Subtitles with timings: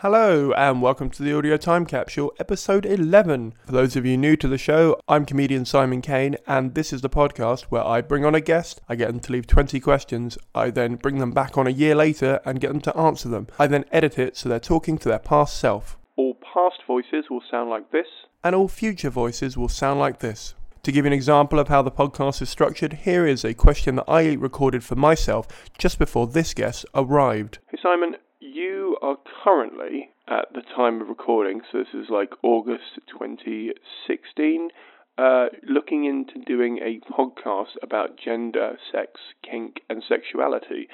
[0.00, 3.54] Hello, and welcome to the Audio Time Capsule, episode 11.
[3.64, 7.00] For those of you new to the show, I'm comedian Simon Caine, and this is
[7.00, 10.36] the podcast where I bring on a guest, I get them to leave 20 questions,
[10.54, 13.46] I then bring them back on a year later and get them to answer them.
[13.58, 15.96] I then edit it so they're talking to their past self.
[16.16, 18.06] All past voices will sound like this,
[18.44, 20.54] and all future voices will sound like this.
[20.82, 23.96] To give you an example of how the podcast is structured, here is a question
[23.96, 27.60] that I recorded for myself just before this guest arrived.
[27.70, 33.00] Hey Simon, you are currently, at the time of recording, so this is like August
[33.10, 34.70] 2016,
[35.18, 39.12] uh, looking into doing a podcast about gender, sex,
[39.48, 40.88] kink, and sexuality.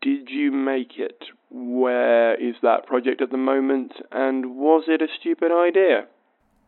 [0.00, 1.24] Did you make it?
[1.50, 3.92] Where is that project at the moment?
[4.12, 6.06] And was it a stupid idea?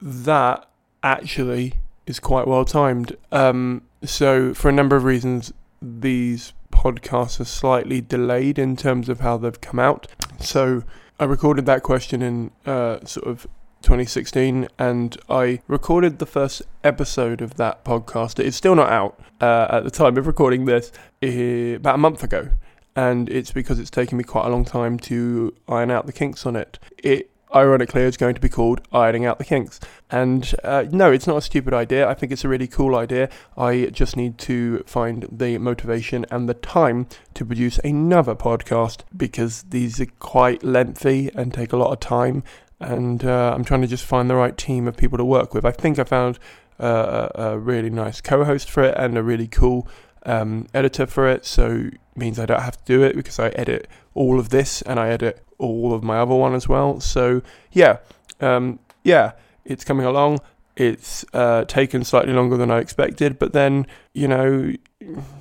[0.03, 0.69] That
[1.03, 1.75] actually
[2.07, 3.17] is quite well timed.
[3.31, 9.21] Um, so, for a number of reasons, these podcasts are slightly delayed in terms of
[9.21, 10.07] how they've come out.
[10.39, 10.83] So
[11.19, 13.43] I recorded that question in uh, sort of
[13.83, 18.43] 2016 and I recorded the first episode of that podcast.
[18.43, 20.91] It's still not out uh, at the time of recording this,
[21.23, 22.49] uh, about a month ago.
[22.97, 26.47] And it's because it's taken me quite a long time to iron out the kinks
[26.47, 26.79] on it.
[26.97, 29.81] It ironically, it's going to be called Ironing Out the Kinks.
[30.11, 32.09] And uh, no, it's not a stupid idea.
[32.09, 33.29] I think it's a really cool idea.
[33.57, 39.63] I just need to find the motivation and the time to produce another podcast because
[39.65, 42.43] these are quite lengthy and take a lot of time.
[42.81, 45.65] And uh, I'm trying to just find the right team of people to work with.
[45.65, 46.39] I think I found
[46.79, 49.87] uh, a really nice co host for it and a really cool
[50.25, 51.45] um, editor for it.
[51.45, 54.99] So means I don't have to do it because I edit all of this and
[54.99, 57.01] I edit all of my other one as well.
[57.01, 57.99] So yeah,
[58.41, 59.33] um, yeah,
[59.65, 60.41] it's coming along.
[60.77, 64.73] It's uh, taken slightly longer than I expected, but then you know,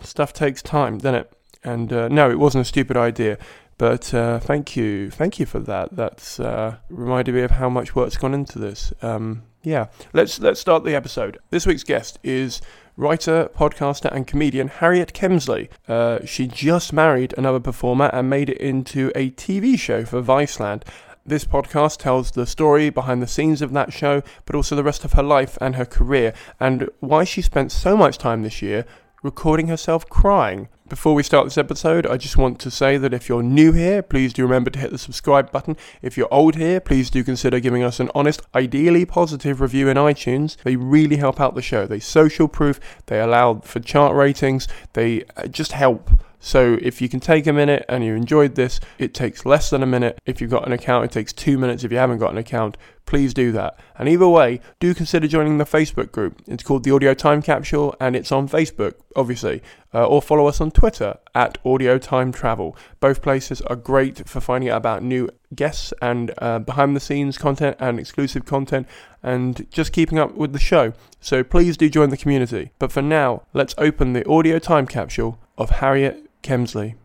[0.01, 1.33] stuff takes time, doesn't it?
[1.63, 3.37] And uh, no, it wasn't a stupid idea.
[3.77, 5.95] But uh, thank you, thank you for that.
[5.95, 8.91] That's uh, reminded me of how much work's gone into this.
[9.01, 11.37] Um, yeah, let's let's start the episode.
[11.49, 12.61] This week's guest is
[12.99, 15.69] writer, podcaster, and comedian Harriet Kemsley.
[15.87, 20.83] Uh, she just married another performer and made it into a TV show for Viceland.
[21.25, 25.05] This podcast tells the story behind the scenes of that show, but also the rest
[25.05, 28.85] of her life and her career, and why she spent so much time this year
[29.23, 30.67] recording herself crying.
[30.89, 34.01] Before we start this episode, I just want to say that if you're new here,
[34.01, 35.77] please do remember to hit the subscribe button.
[36.01, 39.97] If you're old here, please do consider giving us an honest, ideally positive review in
[39.97, 40.57] iTunes.
[40.63, 41.85] They really help out the show.
[41.85, 46.09] They social proof, they allow for chart ratings, they uh, just help.
[46.39, 49.83] So if you can take a minute and you enjoyed this, it takes less than
[49.83, 50.19] a minute.
[50.25, 51.83] If you've got an account, it takes two minutes.
[51.83, 53.77] If you haven't got an account, please do that.
[53.97, 56.41] And either way, do consider joining the Facebook group.
[56.47, 59.61] It's called the Audio Time Capsule and it's on Facebook, obviously.
[59.93, 62.77] Uh, or follow us on Twitter at Audio Time Travel.
[62.99, 67.37] Both places are great for finding out about new guests and uh, behind the scenes
[67.37, 68.87] content and exclusive content
[69.23, 70.93] and just keeping up with the show.
[71.19, 72.71] So please do join the community.
[72.77, 76.95] But for now, let's open the Audio Time Capsule of Harriet Kemsley.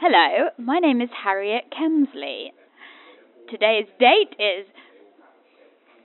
[0.00, 2.52] Hello, my name is Harriet Kemsley.
[3.48, 4.66] Today's date is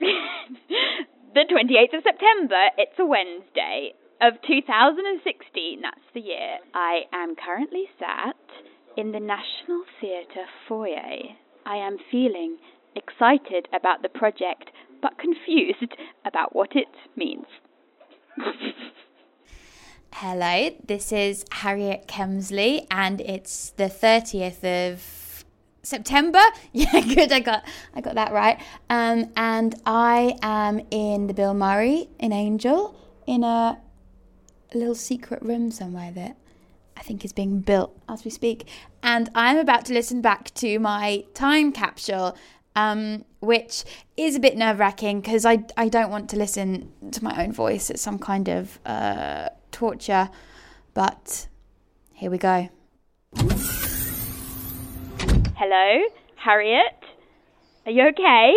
[0.00, 2.68] the 28th of September.
[2.76, 5.80] It's a Wednesday of 2016.
[5.82, 6.58] That's the year.
[6.74, 8.36] I am currently sat
[8.96, 11.34] in the National Theatre foyer.
[11.66, 12.58] I am feeling
[12.94, 14.70] excited about the project,
[15.02, 15.94] but confused
[16.24, 17.46] about what it means.
[20.12, 25.44] Hello, this is Harriet Kemsley, and it's the 30th of
[25.82, 26.40] September.
[26.72, 27.30] Yeah, good.
[27.30, 27.64] I got
[27.94, 28.60] I got that right.
[28.90, 33.80] Um, and I am in the Bill Murray in Angel in a
[34.74, 36.36] little secret room somewhere that
[36.96, 38.66] I think is being built as we speak.
[39.02, 42.36] And I'm about to listen back to my time capsule,
[42.74, 43.84] um, which
[44.16, 47.52] is a bit nerve wracking because I I don't want to listen to my own
[47.52, 47.88] voice.
[47.88, 50.28] It's some kind of uh, torture,
[50.92, 51.46] but
[52.12, 52.68] here we go.
[55.54, 56.02] Hello,
[56.34, 56.98] Harriet?
[57.86, 58.52] Are you okay?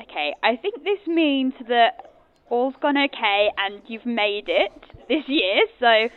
[0.00, 2.14] Okay, I think this means that
[2.50, 4.72] all's gone okay and you've made it
[5.08, 6.08] this year, so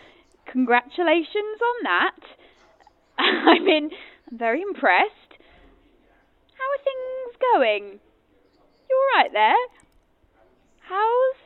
[0.51, 2.19] congratulations on that.
[3.19, 3.91] I mean,
[4.31, 5.31] I'm very impressed.
[6.57, 7.99] How are things going?
[8.89, 9.63] You alright there?
[10.79, 11.44] How's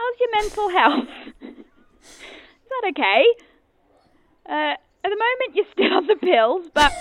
[0.00, 1.08] how's your mental health?
[1.42, 3.24] Is that okay?
[4.48, 4.74] Uh,
[5.04, 6.92] at the moment, you're still on the pills, but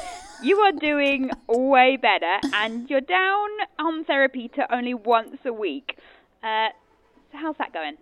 [0.43, 5.97] you are doing way better, and you're down on therapy to only once a week.
[6.43, 6.69] Uh,
[7.31, 7.97] so how's that going?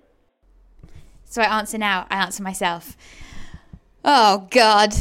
[1.25, 2.07] So I answer now.
[2.09, 2.95] I answer myself.
[4.05, 4.93] Oh God,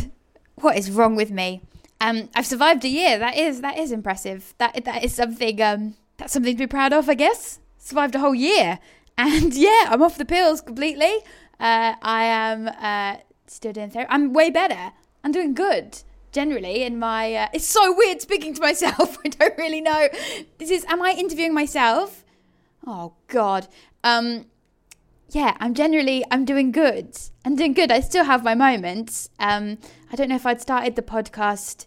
[0.57, 1.63] what is wrong with me?
[2.01, 3.19] Um, I've survived a year.
[3.19, 4.55] That is that is impressive.
[4.59, 7.61] That that is something um that's something to be proud of, I guess.
[7.79, 8.81] Survived a whole year,
[9.19, 11.19] and yeah, I'm off the pills completely.
[11.59, 14.11] Uh, I am uh, still doing therapy.
[14.11, 14.93] I'm way better.
[15.25, 16.03] I'm doing good
[16.33, 17.35] generally in my.
[17.35, 19.19] Uh, it's so weird speaking to myself.
[19.25, 20.09] I don't really know.
[20.59, 20.85] This is.
[20.89, 22.25] Am I interviewing myself?
[22.87, 23.69] Oh God.
[24.05, 24.47] Um,
[25.31, 27.17] yeah, I'm generally I'm doing good.
[27.45, 27.91] I'm doing good.
[27.91, 29.31] I still have my moments.
[29.39, 29.79] Um,
[30.13, 31.87] I don't know if I'd started the podcast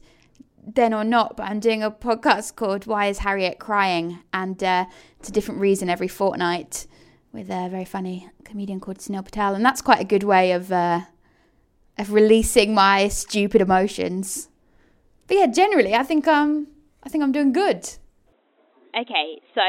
[0.75, 4.85] then or not, but I'm doing a podcast called "Why Is Harriet Crying?" and uh,
[5.19, 6.85] it's a different reason every fortnight
[7.31, 10.71] with a very funny comedian called Sunil Patel, and that's quite a good way of
[10.71, 11.01] uh,
[11.97, 14.49] of releasing my stupid emotions.
[15.27, 16.67] But yeah, generally, I think um
[17.03, 17.89] I think I'm doing good.
[18.99, 19.61] Okay, so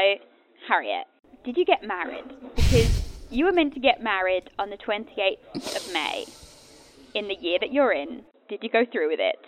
[0.67, 1.05] Harriet,
[1.45, 2.25] did you get married?
[2.55, 6.25] Because you were meant to get married on the 28th of May
[7.13, 8.23] in the year that you're in.
[8.49, 9.39] Did you go through with it?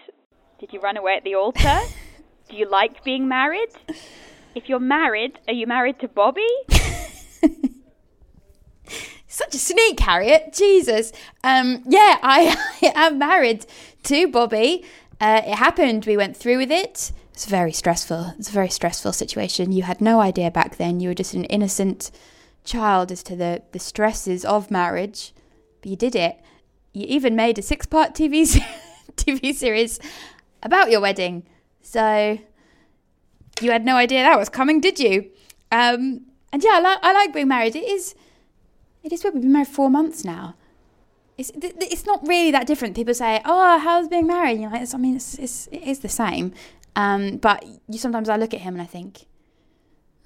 [0.59, 1.79] Did you run away at the altar?
[2.49, 3.69] Do you like being married?
[4.55, 6.47] If you're married, are you married to Bobby?
[9.33, 10.53] Such a sneak, Harriet.
[10.53, 11.11] Jesus.
[11.43, 13.65] Um, yeah, I, I am married
[14.03, 14.85] to Bobby.
[15.19, 16.05] Uh, it happened.
[16.05, 17.11] We went through with it.
[17.31, 18.35] It's very stressful.
[18.37, 19.71] It's a very stressful situation.
[19.71, 20.99] You had no idea back then.
[20.99, 22.11] You were just an innocent
[22.63, 25.33] child as to the, the stresses of marriage.
[25.81, 26.39] But you did it.
[26.91, 28.43] You even made a six part TV,
[29.15, 29.99] TV series
[30.61, 31.41] about your wedding.
[31.81, 32.37] So
[33.61, 35.31] you had no idea that was coming, did you?
[35.71, 37.75] Um, and yeah, I, li- I like being married.
[37.75, 38.13] It is
[39.03, 39.33] it is weird.
[39.33, 40.55] We've been married four months now.
[41.37, 42.95] It's it's not really that different.
[42.95, 45.99] People say, "Oh, how's being married?" You know, it's, I mean, it's, it's it is
[45.99, 46.53] the same.
[46.95, 49.25] Um, but you sometimes I look at him and I think,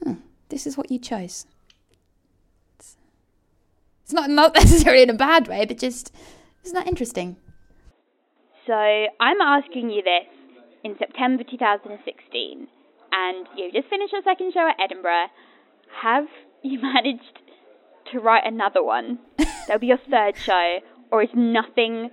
[0.03, 0.15] hmm,
[0.50, 1.45] "This is what you chose."
[2.77, 2.97] It's,
[4.03, 6.13] it's not not necessarily in a bad way, but just
[6.63, 7.38] isn't that interesting.
[8.68, 10.27] So I'm asking you this
[10.83, 12.68] in September 2016,
[13.13, 15.27] and you just finished your second show at Edinburgh.
[16.03, 16.27] Have
[16.63, 17.39] you managed
[18.12, 19.19] to write another one.
[19.38, 20.80] That'll be your third show,
[21.12, 22.09] or it's nothing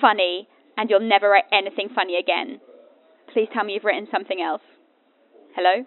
[0.00, 0.48] funny
[0.78, 2.60] and you'll never write anything funny again.
[3.32, 4.62] Please tell me you've written something else.
[5.54, 5.84] Hello?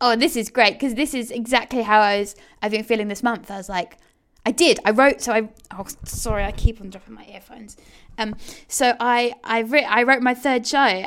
[0.00, 2.36] Oh, this is great because this is exactly how I was.
[2.62, 3.50] I've been feeling this month.
[3.50, 3.96] I was like,
[4.44, 4.78] I did.
[4.84, 5.22] I wrote.
[5.22, 5.48] So I.
[5.76, 6.44] Oh, sorry.
[6.44, 7.78] I keep on dropping my earphones.
[8.18, 8.36] Um.
[8.68, 9.32] So I.
[9.42, 9.84] I wrote.
[9.90, 11.06] I wrote my third show,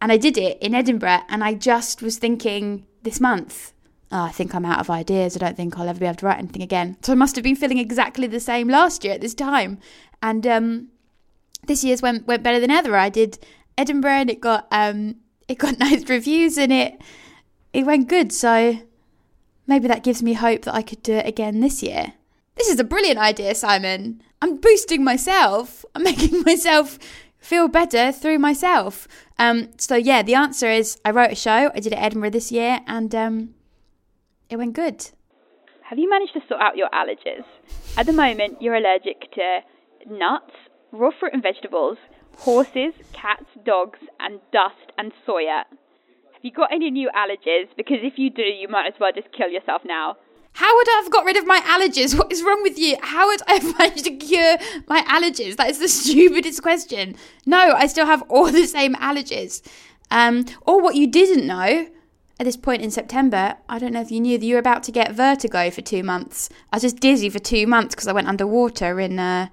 [0.00, 1.20] and I did it in Edinburgh.
[1.28, 3.74] And I just was thinking this month
[4.12, 5.36] oh, I think I'm out of ideas.
[5.36, 6.96] I don't think I'll ever be able to write anything again.
[7.02, 9.78] So I must have been feeling exactly the same last year at this time.
[10.22, 10.88] And um,
[11.66, 12.96] this year's went went better than ever.
[12.96, 13.38] I did
[13.78, 15.16] Edinburgh and it got um,
[15.48, 17.00] it got nice reviews and it
[17.72, 18.32] it went good.
[18.32, 18.78] So
[19.66, 22.14] maybe that gives me hope that I could do it again this year.
[22.56, 24.22] This is a brilliant idea, Simon.
[24.42, 25.84] I'm boosting myself.
[25.94, 26.98] I'm making myself
[27.38, 29.08] feel better through myself.
[29.38, 31.70] Um, so yeah, the answer is I wrote a show.
[31.74, 33.54] I did it Edinburgh this year, and um,
[34.50, 35.10] it went good.
[35.82, 37.44] Have you managed to sort out your allergies?
[37.96, 39.60] At the moment, you're allergic to
[40.08, 40.52] nuts,
[40.92, 41.98] raw fruit and vegetables,
[42.36, 45.64] horses, cats, dogs, and dust and soya.
[46.32, 47.68] Have you got any new allergies?
[47.76, 50.16] Because if you do, you might as well just kill yourself now.
[50.52, 52.16] How would I have got rid of my allergies?
[52.18, 52.96] What is wrong with you?
[53.02, 55.56] How would I have managed to cure my allergies?
[55.56, 57.16] That is the stupidest question.
[57.46, 59.62] No, I still have all the same allergies.
[60.10, 61.88] Um, or what you didn't know
[62.40, 64.82] at this point in September, I don't know if you knew that you were about
[64.84, 66.48] to get vertigo for two months.
[66.72, 69.48] I was just dizzy for two months because I went underwater in uh,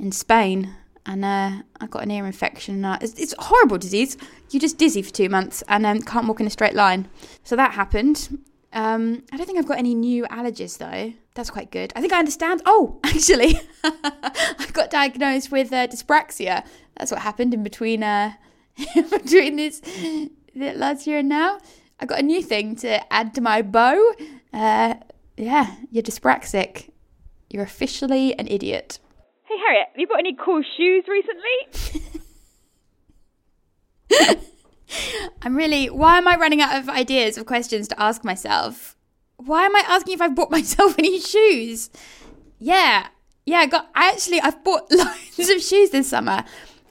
[0.00, 0.74] in Spain
[1.06, 2.84] and uh, I got an ear infection.
[2.84, 4.16] Uh, it's, it's, a horrible disease.
[4.50, 7.08] You're just dizzy for two months and um, can't walk in a straight line.
[7.44, 8.42] So that happened.
[8.72, 11.14] Um, I don't think I've got any new allergies though.
[11.34, 11.92] That's quite good.
[11.94, 12.62] I think I understand.
[12.66, 16.66] Oh, actually, I got diagnosed with uh, dyspraxia.
[16.96, 18.32] That's what happened in between uh,
[18.94, 19.80] between this
[20.56, 21.60] last year and now.
[22.00, 24.14] I got a new thing to add to my bow.
[24.52, 24.94] Uh,
[25.36, 26.90] yeah, you're dyspraxic.
[27.50, 28.98] You're officially an idiot.
[29.44, 32.08] Hey Harriet, have you got any cool shoes recently?
[35.42, 35.90] I'm really.
[35.90, 38.96] Why am I running out of ideas of questions to ask myself?
[39.36, 41.90] Why am I asking if I've bought myself any shoes?
[42.58, 43.08] Yeah,
[43.46, 43.58] yeah.
[43.58, 43.90] I got.
[43.94, 46.44] I actually I've bought loads of shoes this summer.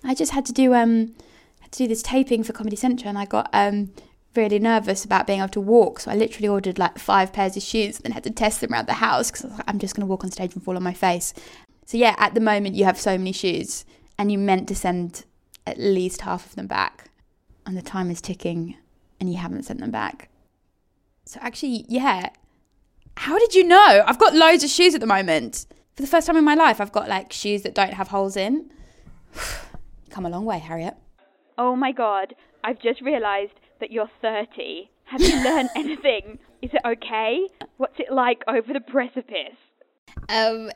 [0.04, 1.14] I just had to do um
[1.60, 3.92] had to do this taping for Comedy Central, and I got um
[4.38, 6.00] really nervous about being able to walk.
[6.00, 8.72] So I literally ordered like five pairs of shoes and then had to test them
[8.72, 10.84] around the house because like, I'm just going to walk on stage and fall on
[10.84, 11.34] my face.
[11.86, 13.84] So yeah, at the moment you have so many shoes
[14.18, 15.26] and you meant to send
[15.66, 17.10] at least half of them back
[17.66, 18.78] and the time is ticking
[19.20, 20.30] and you haven't sent them back.
[21.26, 22.30] So actually, yeah.
[23.18, 24.04] How did you know?
[24.06, 25.66] I've got loads of shoes at the moment.
[25.96, 28.38] For the first time in my life, I've got like shoes that don't have holes
[28.38, 28.72] in.
[30.10, 30.96] Come a long way, Harriet.
[31.58, 32.36] Oh my god.
[32.64, 34.90] I've just realised that you're 30.
[35.06, 36.40] Have you learned anything?
[36.62, 37.48] Is it okay?
[37.78, 39.58] What's it like over the precipice?
[40.30, 40.72] Um,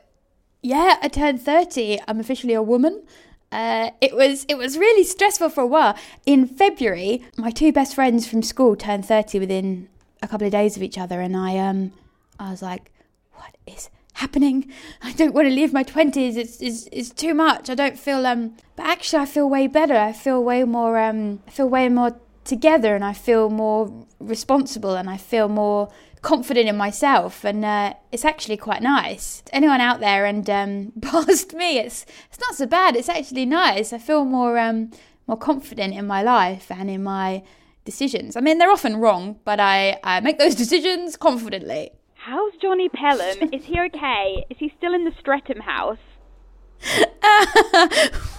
[0.62, 2.00] yeah, I turned 30.
[2.06, 3.02] I'm officially a woman.
[3.50, 5.94] Uh, it was it was really stressful for a while.
[6.24, 9.88] In February, my two best friends from school turned 30 within
[10.22, 11.92] a couple of days of each other, and I um
[12.38, 12.90] I was like,
[13.34, 14.72] what is happening?
[15.02, 16.36] I don't want to leave my 20s.
[16.36, 17.68] It's, it's it's too much.
[17.68, 18.56] I don't feel um.
[18.74, 19.96] But actually, I feel way better.
[19.96, 21.40] I feel way more um.
[21.46, 25.90] I feel way more together, and I feel more responsible, and I feel more
[26.22, 29.42] confident in myself, and uh, it's actually quite nice.
[29.52, 32.96] Anyone out there and um, past me, it's it's not so bad.
[32.96, 33.92] It's actually nice.
[33.92, 34.90] I feel more um,
[35.26, 37.42] more confident in my life and in my
[37.84, 38.36] decisions.
[38.36, 41.90] I mean, they're often wrong, but I, I make those decisions confidently.
[42.14, 43.48] How's Johnny Pelham?
[43.52, 44.44] Is he okay?
[44.48, 45.98] Is he still in the Streatham house?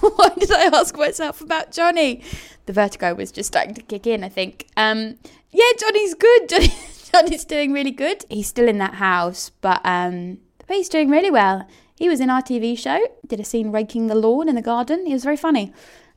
[0.01, 2.23] Why did I ask myself about Johnny?
[2.65, 4.67] The vertigo was just starting to kick in, I think.
[4.77, 5.15] Um,
[5.51, 6.47] yeah, Johnny's good.
[6.49, 6.73] Johnny,
[7.11, 8.25] Johnny's doing really good.
[8.29, 11.67] He's still in that house, but um, but he's doing really well.
[11.95, 15.05] He was in our TV show, did a scene raking the lawn in the garden.
[15.05, 15.71] He was very funny.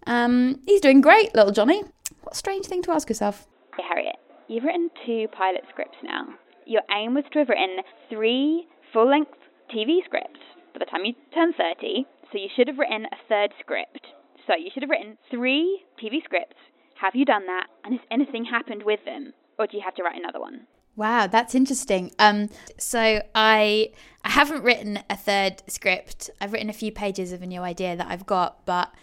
[0.07, 1.83] Um, he's doing great, little Johnny.
[2.23, 3.47] What a strange thing to ask yourself.
[3.77, 4.17] Hey, Harriet,
[4.49, 6.27] you've written two pilot scripts now.
[6.65, 9.39] Your aim was to have written three full length
[9.75, 10.41] TV scripts
[10.73, 14.07] by the time you turn 30, so you should have written a third script.
[14.47, 16.57] So you should have written three TV scripts.
[17.01, 17.67] Have you done that?
[17.85, 19.33] And has anything happened with them?
[19.59, 20.67] Or do you have to write another one?
[20.95, 22.13] Wow, that's interesting.
[22.19, 22.49] Um,
[22.79, 23.91] so I
[24.25, 26.31] I haven't written a third script.
[26.41, 28.95] I've written a few pages of a new idea that I've got, but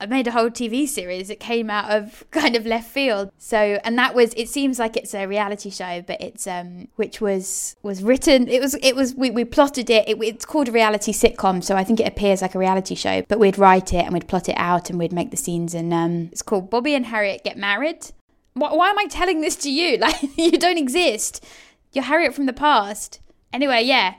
[0.00, 1.28] I made a whole TV series.
[1.28, 3.30] It came out of kind of left field.
[3.38, 4.32] So, and that was.
[4.34, 8.48] It seems like it's a reality show, but it's um, which was was written.
[8.48, 10.08] It was it was we, we plotted it.
[10.08, 10.22] it.
[10.22, 13.22] It's called a reality sitcom, so I think it appears like a reality show.
[13.28, 15.74] But we'd write it and we'd plot it out and we'd make the scenes.
[15.74, 18.06] And um, it's called Bobby and Harriet Get Married.
[18.54, 19.98] Why, why am I telling this to you?
[20.00, 21.44] Like you don't exist.
[21.92, 23.20] You're Harriet from the past.
[23.52, 24.14] Anyway, yeah,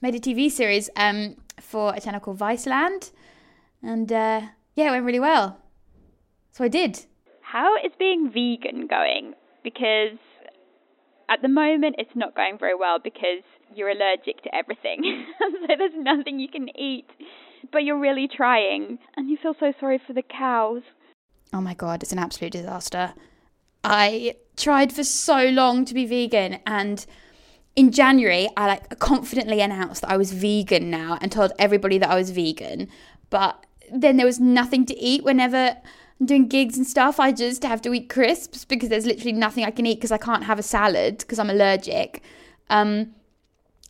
[0.00, 3.12] made a TV series um for a channel called Viceland,
[3.82, 4.40] and uh,
[4.74, 5.58] yeah, it went really well.
[6.52, 7.04] So I did.
[7.42, 9.34] How is being vegan going?
[9.62, 10.18] Because
[11.28, 13.42] at the moment it's not going very well because
[13.74, 15.26] you're allergic to everything.
[15.38, 17.06] so there's nothing you can eat.
[17.72, 20.82] But you're really trying and you feel so sorry for the cows.
[21.52, 23.14] Oh my god, it's an absolute disaster.
[23.84, 27.06] I tried for so long to be vegan and
[27.76, 32.10] in January I like confidently announced that I was vegan now and told everybody that
[32.10, 32.88] I was vegan.
[33.30, 35.76] But then there was nothing to eat whenever
[36.20, 37.18] I'm doing gigs and stuff.
[37.18, 40.18] I just have to eat crisps because there's literally nothing I can eat because I
[40.18, 42.22] can't have a salad because I'm allergic.
[42.68, 43.14] Um,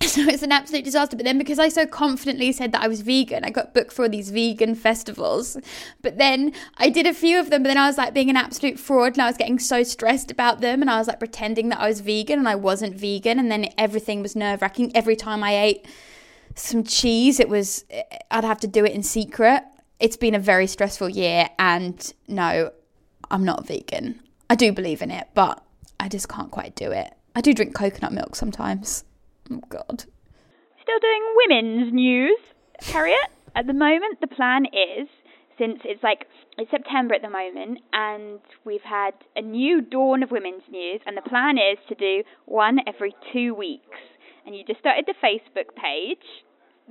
[0.02, 1.14] so it's an absolute disaster.
[1.14, 4.04] But then because I so confidently said that I was vegan, I got booked for
[4.04, 5.59] all these vegan festivals.
[6.00, 8.37] But then I did a few of them, but then I was like being an
[8.37, 11.69] absolute fraud and I was getting so stressed about them and I was like pretending
[11.69, 13.38] that I was vegan and I wasn't vegan.
[13.38, 14.90] And then everything was nerve wracking.
[14.97, 15.87] Every time I ate
[16.54, 17.85] some cheese, it was,
[18.30, 19.64] I'd have to do it in secret.
[20.00, 21.49] It's been a very stressful year.
[21.59, 22.73] And no,
[23.30, 24.21] I'm not vegan.
[24.49, 25.62] I do believe in it, but
[26.00, 27.12] I just can't quite do it.
[27.37, 29.04] I do drink coconut milk sometimes.
[29.50, 30.04] Oh, God.
[30.83, 32.38] Still doing women's news,
[32.80, 33.30] Harriet.
[33.54, 35.09] At the moment, the plan is
[35.59, 36.26] since it's like
[36.57, 41.16] it's September at the moment, and we've had a new dawn of women's news, and
[41.16, 43.99] the plan is to do one every two weeks.
[44.47, 46.25] And you just started the Facebook page.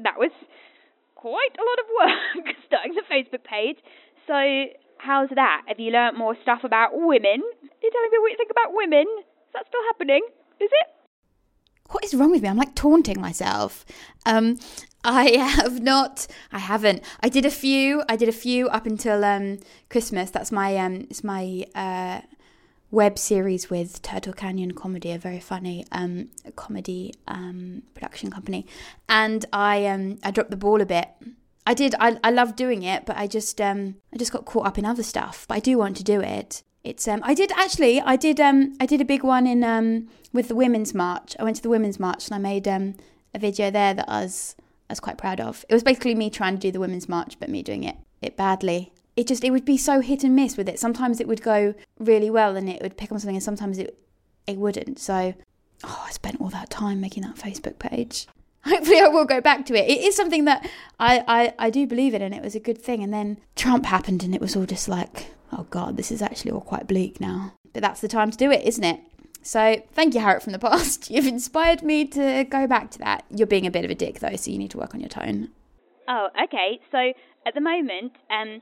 [0.03, 0.31] That was
[1.19, 3.77] quite a lot of work starting the Facebook page.
[4.25, 4.39] So
[5.03, 5.67] how's that?
[5.67, 7.43] Have you learnt more stuff about women?
[7.43, 9.05] You're you telling me what you think about women?
[9.19, 10.23] Is that still happening?
[10.59, 10.87] Is it?
[11.91, 12.49] what is wrong with me?
[12.49, 13.85] I'm like taunting myself.
[14.25, 14.59] Um,
[15.03, 16.27] I have not.
[16.51, 17.03] I haven't.
[17.21, 18.03] I did a few.
[18.07, 19.59] I did a few up until um,
[19.89, 20.29] Christmas.
[20.29, 22.21] That's my um, it's my uh,
[22.91, 28.65] web series with Turtle Canyon Comedy, a very funny um, comedy um, production company.
[29.07, 31.09] And I um, I dropped the ball a bit.
[31.65, 31.95] I did.
[31.99, 34.85] I I love doing it, but I just um I just got caught up in
[34.85, 35.45] other stuff.
[35.47, 36.63] But I do want to do it.
[36.83, 40.07] It's um I did actually I did um I did a big one in um
[40.33, 41.35] with the women's march.
[41.39, 42.95] I went to the women's march and I made um
[43.35, 44.55] a video there that I was
[44.89, 45.63] I was quite proud of.
[45.69, 48.35] It was basically me trying to do the women's march, but me doing it it
[48.35, 48.91] badly.
[49.19, 50.79] It just it would be so hit and miss with it.
[50.79, 53.97] Sometimes it would go really well and it would pick on something, and sometimes it
[54.47, 54.97] it wouldn't.
[54.97, 55.33] So
[55.83, 58.27] oh, I spent all that time making that Facebook page.
[58.65, 59.89] Hopefully, I will go back to it.
[59.89, 60.69] It is something that
[61.01, 63.03] I, I, I do believe in, and it was a good thing.
[63.03, 66.51] And then Trump happened, and it was all just like, oh God, this is actually
[66.51, 67.53] all quite bleak now.
[67.73, 69.01] But that's the time to do it, isn't it?
[69.41, 71.09] So thank you, Harriet from the past.
[71.11, 73.25] You've inspired me to go back to that.
[73.29, 75.09] You're being a bit of a dick though, so you need to work on your
[75.09, 75.49] tone.
[76.07, 76.79] Oh, okay.
[76.91, 77.13] So
[77.45, 78.61] at the moment, um,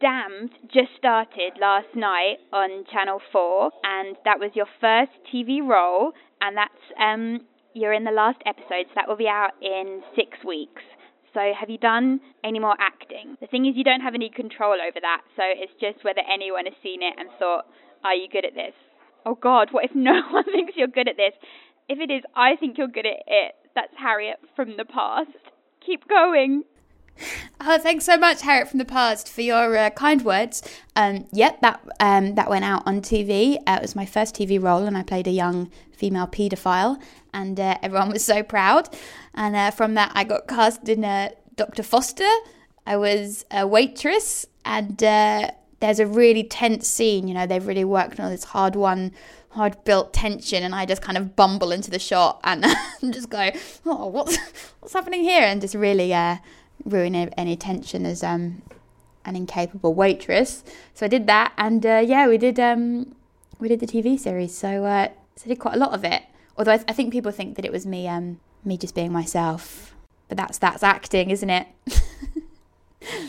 [0.00, 6.12] Damned just started last night on Channel 4, and that was your first TV role,
[6.40, 7.40] and that's um,
[7.72, 10.82] you're in the last episode, so that will be out in six weeks.
[11.32, 13.36] So, have you done any more acting?
[13.40, 16.66] The thing is, you don't have any control over that, so it's just whether anyone
[16.66, 17.64] has seen it and thought,
[18.04, 18.76] Are you good at this?
[19.24, 21.32] Oh God, what if no one thinks you're good at this?
[21.88, 23.54] If it is, I think you're good at it.
[23.74, 25.30] That's Harriet from the past.
[25.84, 26.64] Keep going.
[27.60, 30.62] Oh, thanks so much, Harriet from the past, for your uh, kind words.
[30.94, 33.56] Um, yep, that um, that went out on TV.
[33.66, 37.00] Uh, it was my first TV role, and I played a young female paedophile,
[37.32, 38.88] and uh, everyone was so proud.
[39.34, 41.82] And uh, from that, I got cast in uh, Dr.
[41.82, 42.30] Foster.
[42.86, 47.26] I was a waitress, and uh, there's a really tense scene.
[47.26, 49.12] You know, they've really worked on this hard one
[49.56, 52.62] hard built tension and I just kind of bumble into the shot and
[53.10, 53.50] just go,
[53.86, 54.36] oh, what's
[54.80, 55.42] what's happening here?
[55.42, 56.36] And just really uh,
[56.84, 58.62] ruin any tension as um,
[59.24, 60.64] an incapable waitress.
[60.94, 63.14] So I did that, and uh, yeah, we did um,
[63.58, 64.56] we did the TV series.
[64.56, 66.22] So uh, so I did quite a lot of it.
[66.56, 69.12] Although I, th- I think people think that it was me um, me just being
[69.12, 69.94] myself,
[70.28, 71.66] but that's that's acting, isn't it?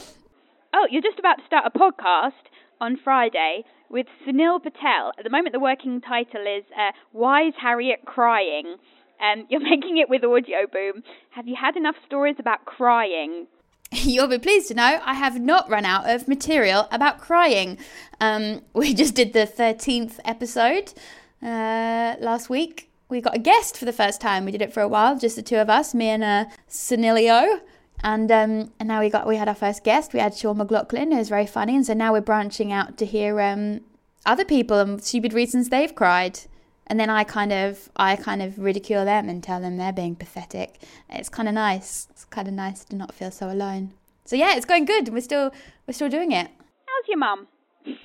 [0.74, 2.32] oh, you're just about to start a podcast
[2.80, 5.12] on Friday with Sunil Patel.
[5.18, 8.78] At the moment, the working title is uh, "Why Is Harriet Crying?"
[9.22, 11.04] Um, you're making it with Audio Boom.
[11.32, 13.48] Have you had enough stories about crying?
[13.92, 17.78] You'll be pleased to know I have not run out of material about crying.
[18.20, 20.94] Um, we just did the 13th episode
[21.42, 22.90] uh, last week.
[23.10, 24.44] We got a guest for the first time.
[24.44, 27.62] We did it for a while, just the two of us, me and uh, Sunilio.
[28.04, 30.14] And um, and now we got we had our first guest.
[30.14, 31.76] We had Sean McLoughlin, who's very funny.
[31.76, 33.82] And so now we're branching out to hear um,
[34.24, 36.42] other people and stupid reasons they've cried
[36.88, 40.16] and then I kind of I kind of ridicule them and tell them they're being
[40.16, 40.82] pathetic.
[41.10, 42.08] It's kind of nice.
[42.10, 43.92] It's kind of nice to not feel so alone.
[44.26, 45.10] So yeah, it's going good.
[45.10, 45.52] We're still
[45.86, 46.50] we're still doing it.
[46.86, 47.48] How's your mum?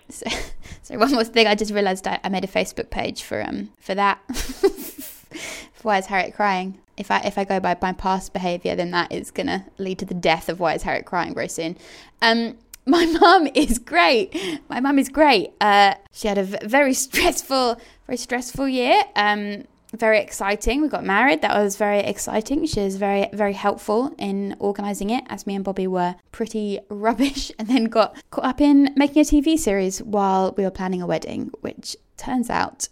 [0.09, 0.27] So,
[0.83, 3.71] so one more thing, I just realised I, I, made a Facebook page for um
[3.81, 4.21] for that.
[5.83, 6.79] Why is Harriet crying?
[6.97, 10.05] If I if I go by my past behaviour, then that is gonna lead to
[10.05, 11.77] the death of Why is Harriet crying very soon.
[12.21, 14.35] Um, my mum is great.
[14.69, 15.53] My mum is great.
[15.61, 19.03] Uh, she had a very stressful, very stressful year.
[19.15, 19.65] Um,
[19.95, 20.81] very exciting.
[20.81, 21.43] We got married.
[21.43, 22.67] That was very exciting.
[22.67, 27.53] She was very, very helpful in organising it, as me and Bobby were pretty rubbish,
[27.59, 31.07] and then got caught up in making a TV series while we were planning a
[31.07, 32.89] wedding, which turns out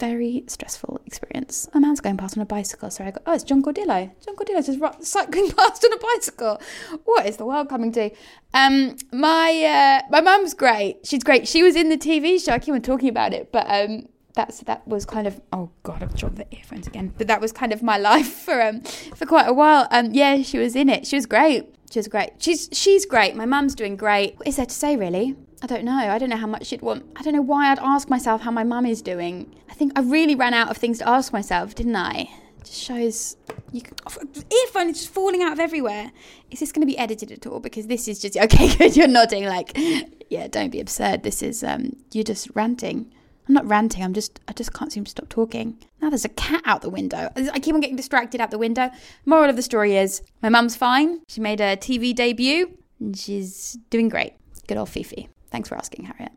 [0.00, 1.68] very stressful experience.
[1.74, 4.10] A man's going past on a bicycle, so I go, oh, it's John Gordillo.
[4.24, 6.60] John Gordillo's just cycling past on a bicycle.
[7.04, 8.10] What is the world coming to?
[8.54, 11.06] Um, my uh, my mum's great.
[11.06, 11.46] She's great.
[11.46, 12.52] She was in the TV show.
[12.52, 16.02] I keep on talking about it, but um, that's that was kind of oh god,
[16.02, 17.12] I've dropped the earphones again.
[17.18, 19.86] But that was kind of my life for um for quite a while.
[19.90, 21.06] Um, yeah, she was in it.
[21.06, 21.74] She was great.
[21.90, 22.30] She was great.
[22.38, 23.36] She's she's great.
[23.36, 24.38] My mum's doing great.
[24.38, 25.36] What is there to say really?
[25.62, 25.92] I don't know.
[25.92, 27.04] I don't know how much she'd want.
[27.16, 29.54] I don't know why I'd ask myself how my mum is doing.
[29.68, 32.30] I think I really ran out of things to ask myself, didn't I?
[32.64, 33.36] Just shows
[33.72, 33.94] you can,
[34.64, 36.12] earphone is just falling out of everywhere.
[36.50, 37.60] Is this going to be edited at all?
[37.60, 38.74] Because this is just okay.
[38.76, 39.76] Good, you're nodding like,
[40.28, 40.48] yeah.
[40.48, 41.22] Don't be absurd.
[41.22, 43.12] This is um, you're just ranting.
[43.48, 44.02] I'm not ranting.
[44.02, 45.78] I'm just I just can't seem to stop talking.
[46.00, 47.30] Now there's a cat out the window.
[47.36, 48.90] I keep on getting distracted out the window.
[49.26, 51.20] Moral of the story is my mum's fine.
[51.28, 54.34] She made a TV debut and she's doing great.
[54.66, 55.28] Good old Fifi.
[55.50, 56.32] Thanks for asking, Harriet.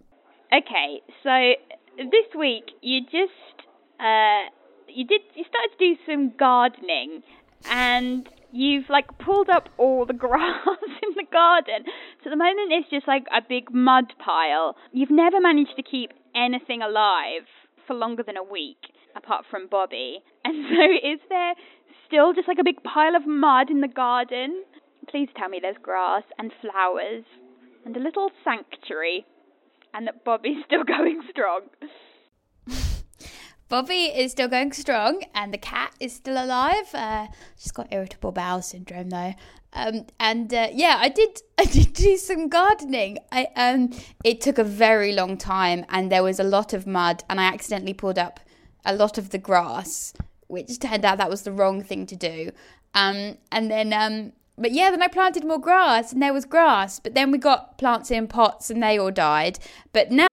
[0.52, 1.54] Okay, so
[1.97, 3.67] this week you just
[3.99, 4.49] uh,
[4.88, 7.23] you did you started to do some gardening,
[7.69, 10.67] and you've like pulled up all the grass
[11.02, 11.86] in the garden.
[12.23, 14.76] So at the moment it's just like a big mud pile.
[14.91, 17.47] You've never managed to keep anything alive
[17.88, 20.19] for longer than a week, apart from Bobby.
[20.45, 21.54] And so is there
[22.06, 24.63] still just like a big pile of mud in the garden?
[25.10, 27.23] Please tell me there's grass and flowers
[27.86, 29.26] and a little sanctuary,
[29.93, 31.62] and that Bobby's still going strong.
[33.69, 36.93] Bobby is still going strong, and the cat is still alive.
[36.93, 39.34] Uh, she's got irritable bowel syndrome though.
[39.74, 41.41] Um, and uh, yeah, I did.
[41.58, 43.17] I did do some gardening.
[43.32, 43.91] I um,
[44.24, 47.46] it took a very long time, and there was a lot of mud, and I
[47.46, 48.39] accidentally pulled up
[48.86, 50.13] a lot of the grass,
[50.48, 52.52] which turned out that was the wrong thing to do.
[52.93, 56.99] Um, and then um, but yeah, then I planted more grass and there was grass.
[56.99, 59.59] But then we got plants in pots and they all died.
[59.91, 60.27] But now.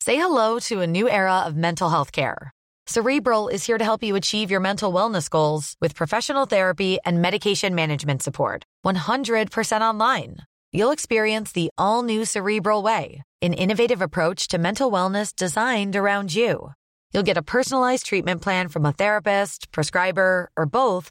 [0.00, 2.50] Say hello to a new era of mental health care.
[2.86, 7.20] Cerebral is here to help you achieve your mental wellness goals with professional therapy and
[7.20, 8.64] medication management support.
[8.86, 10.36] 100% online.
[10.72, 16.34] You'll experience the all new Cerebral Way, an innovative approach to mental wellness designed around
[16.34, 16.72] you.
[17.12, 21.10] You'll get a personalized treatment plan from a therapist, prescriber, or both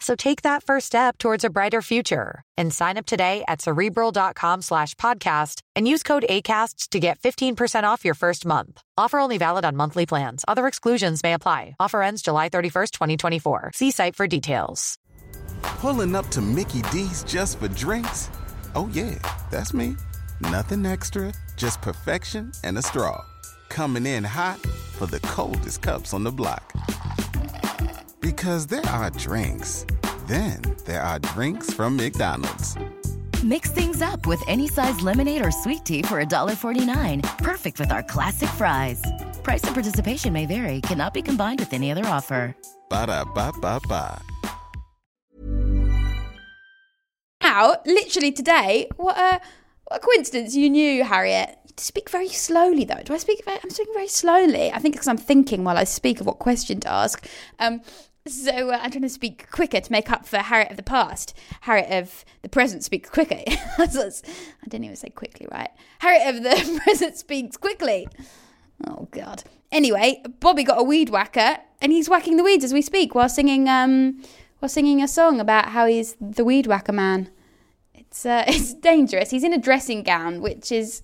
[0.00, 4.62] So take that first step towards a brighter future and sign up today at cerebral.com
[4.62, 8.80] slash podcast and use code ACasts to get 15% off your first month.
[8.96, 10.44] Offer only valid on monthly plans.
[10.46, 11.74] Other exclusions may apply.
[11.80, 13.72] Offer ends July 31st, 2024.
[13.74, 14.96] See site for details.
[15.62, 18.30] Pulling up to Mickey D's just for drinks?
[18.74, 19.18] Oh, yeah,
[19.50, 19.96] that's me.
[20.40, 23.24] Nothing extra, just perfection and a straw.
[23.68, 26.72] Coming in hot for the coldest cups on the block.
[28.20, 29.86] Because there are drinks,
[30.26, 32.76] then there are drinks from McDonald's.
[33.44, 37.38] Mix things up with any size lemonade or sweet tea for $1.49.
[37.38, 39.00] Perfect with our classic fries.
[39.44, 42.56] Price and participation may vary, cannot be combined with any other offer.
[42.90, 44.20] Ba da ba ba ba.
[47.42, 49.40] Now, literally today, what a
[49.84, 50.54] what a coincidence!
[50.54, 51.56] You knew Harriet.
[51.64, 53.00] You speak very slowly, though.
[53.04, 53.44] Do I speak?
[53.44, 54.70] Very, I'm speaking very slowly.
[54.70, 57.26] I think because I'm thinking while I speak of what question to ask.
[57.58, 57.80] Um,
[58.28, 61.36] so uh, I'm trying to speak quicker to make up for Harriet of the past.
[61.62, 63.42] Harriet of the present speaks quicker.
[63.46, 63.86] I
[64.68, 65.70] didn't even say quickly, right?
[66.00, 68.08] Harriet of the present speaks quickly.
[68.86, 69.44] Oh God.
[69.70, 73.28] Anyway, Bobby got a weed whacker, and he's whacking the weeds as we speak while
[73.28, 74.22] singing um
[74.60, 77.30] while singing a song about how he's the weed whacker man.
[77.94, 79.30] It's uh, it's dangerous.
[79.30, 81.02] He's in a dressing gown, which is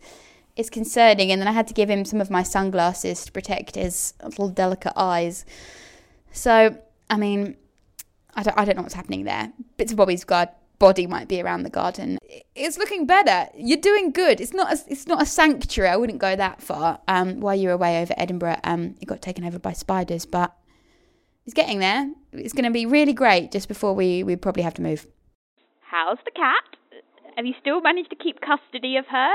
[0.56, 3.74] is concerning, and then I had to give him some of my sunglasses to protect
[3.74, 5.44] his little delicate eyes.
[6.30, 6.78] So,
[7.10, 7.56] I mean,
[8.34, 9.52] I don't, I don't know what's happening there.
[9.76, 12.18] Bits of Bobby's guard body might be around the garden.
[12.54, 13.48] It's looking better.
[13.56, 14.40] You're doing good.
[14.40, 15.90] It's not a, it's not a sanctuary.
[15.90, 17.00] I wouldn't go that far.
[17.08, 20.54] Um, while you were away over Edinburgh, um, it got taken over by spiders, but
[21.46, 22.10] it's getting there.
[22.32, 25.06] It's going to be really great just before we we probably have to move.
[25.80, 26.64] How's the cat?
[27.36, 29.30] Have you still managed to keep custody of her?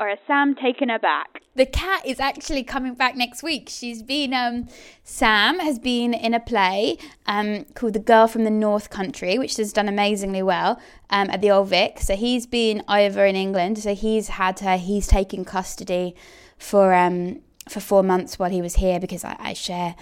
[0.00, 1.40] Or has Sam taken her back?
[1.56, 3.68] The cat is actually coming back next week.
[3.68, 4.68] She's been, um,
[5.04, 9.56] Sam has been in a play um, called The Girl from the North Country, which
[9.56, 12.00] has done amazingly well um, at the Old Vic.
[12.00, 13.78] So he's been over in England.
[13.78, 16.16] So he's had her, he's taken custody
[16.58, 19.94] for um, for four months while he was here because I, I share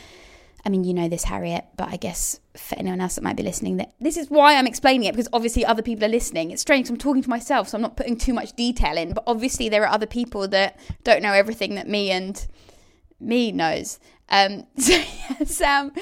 [0.65, 3.43] I mean, you know this, Harriet, but I guess for anyone else that might be
[3.43, 6.51] listening, that this is why I'm explaining it because obviously other people are listening.
[6.53, 6.89] It's strange.
[6.89, 9.13] I'm talking to myself, so I'm not putting too much detail in.
[9.13, 12.47] But obviously there are other people that don't know everything that me and
[13.19, 13.99] me knows.
[14.29, 15.93] Um, so yeah, Sam,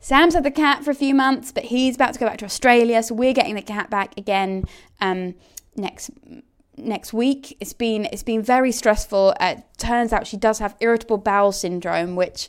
[0.00, 2.44] Sam's had the cat for a few months, but he's about to go back to
[2.44, 4.64] Australia, so we're getting the cat back again
[5.00, 5.34] um,
[5.76, 6.10] next
[6.76, 7.56] next week.
[7.60, 9.34] It's been it's been very stressful.
[9.40, 12.48] Uh, turns out she does have irritable bowel syndrome, which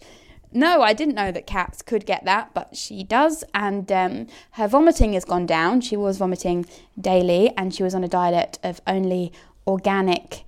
[0.51, 3.43] no, I didn't know that cats could get that, but she does.
[3.53, 5.81] And um, her vomiting has gone down.
[5.81, 6.65] She was vomiting
[6.99, 9.31] daily, and she was on a diet of only
[9.65, 10.43] organic,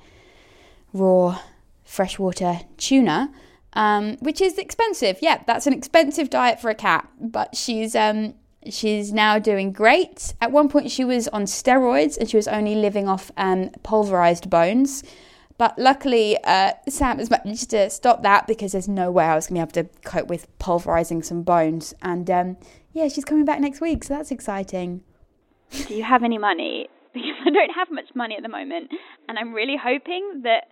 [0.93, 1.39] raw,
[1.83, 3.31] freshwater tuna,
[3.73, 5.19] um, which is expensive.
[5.21, 8.33] Yeah, that's an expensive diet for a cat, but she's um,
[8.69, 10.33] she's now doing great.
[10.41, 14.49] At one point, she was on steroids, and she was only living off um, pulverized
[14.49, 15.03] bones.
[15.57, 19.47] But luckily, uh, Sam has managed to stop that because there's no way I was
[19.47, 21.93] going to be able to cope with pulverizing some bones.
[22.01, 22.57] And um,
[22.93, 25.03] yeah, she's coming back next week, so that's exciting.
[25.87, 26.87] Do you have any money?
[27.13, 28.89] Because I don't have much money at the moment,
[29.29, 30.63] and I'm really hoping that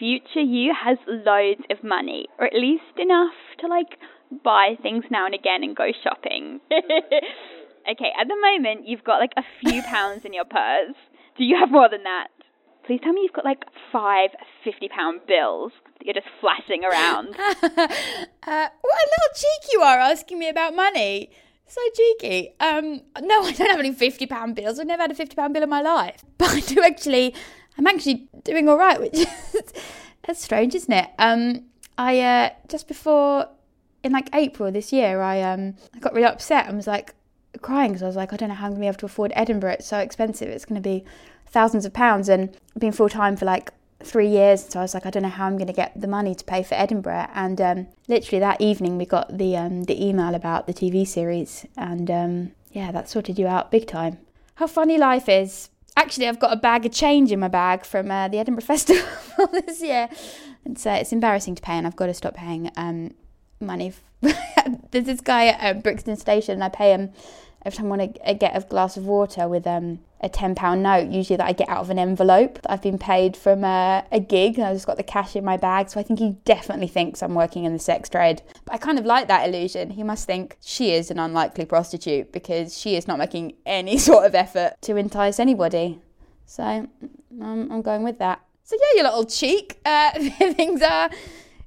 [0.00, 3.96] future you has loads of money, or at least enough to like
[4.42, 6.60] buy things now and again and go shopping.
[6.72, 10.96] okay, at the moment you've got like a few pounds in your purse.
[11.38, 12.28] Do you have more than that?
[12.86, 14.30] Please tell me you've got like five
[14.62, 17.28] 50 pound bills that you're just flashing around.
[17.38, 21.30] uh, what a little cheek you are asking me about money.
[21.66, 22.54] So cheeky.
[22.60, 24.78] Um, no, I don't have any fifty pound bills.
[24.78, 26.24] I've never had a fifty pound bill in my life.
[26.38, 27.34] But I do actually.
[27.78, 29.26] I'm actually doing all right, which is
[30.22, 31.10] that's strange, isn't it?
[31.18, 31.64] Um,
[31.98, 33.48] I uh, just before
[34.04, 37.14] in like April this year, I um, I got really upset and was like
[37.62, 39.32] crying because I was like, I don't know how I'm gonna be able to afford
[39.34, 39.72] Edinburgh.
[39.72, 40.48] It's so expensive.
[40.48, 41.04] It's gonna be
[41.46, 44.66] thousands of pounds and been full time for like three years.
[44.68, 46.44] So I was like, I don't know how I'm going to get the money to
[46.44, 47.28] pay for Edinburgh.
[47.34, 51.66] And um, literally that evening, we got the um, the email about the TV series,
[51.76, 54.18] and um, yeah, that sorted you out big time.
[54.56, 55.70] How funny life is.
[55.98, 59.46] Actually, I've got a bag of change in my bag from uh, the Edinburgh Festival
[59.50, 60.08] this year.
[60.64, 63.14] And so it's embarrassing to pay, and I've got to stop paying um,
[63.60, 63.92] money.
[64.90, 67.12] There's this guy at uh, Brixton Station, and I pay him
[67.66, 71.10] every time I want to get a glass of water with um, a £10 note,
[71.10, 74.20] usually that I get out of an envelope that I've been paid from a, a
[74.20, 75.90] gig and I've just got the cash in my bag.
[75.90, 78.40] So I think he definitely thinks I'm working in the sex trade.
[78.64, 79.90] But I kind of like that illusion.
[79.90, 84.24] He must think she is an unlikely prostitute because she is not making any sort
[84.24, 86.00] of effort to entice anybody.
[86.44, 86.88] So um,
[87.72, 88.42] I'm going with that.
[88.62, 89.80] So yeah, your little cheek.
[89.86, 90.10] Uh,
[90.54, 91.08] things are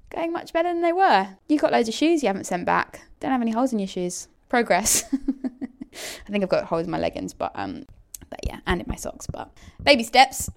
[0.09, 1.27] going much better than they were.
[1.47, 3.01] You've got loads of shoes you haven't sent back.
[3.19, 4.27] Don't have any holes in your shoes.
[4.49, 5.03] Progress.
[6.27, 7.85] I think I've got holes in my leggings, but um,
[8.29, 9.27] but yeah, and in my socks.
[9.31, 10.49] But baby steps.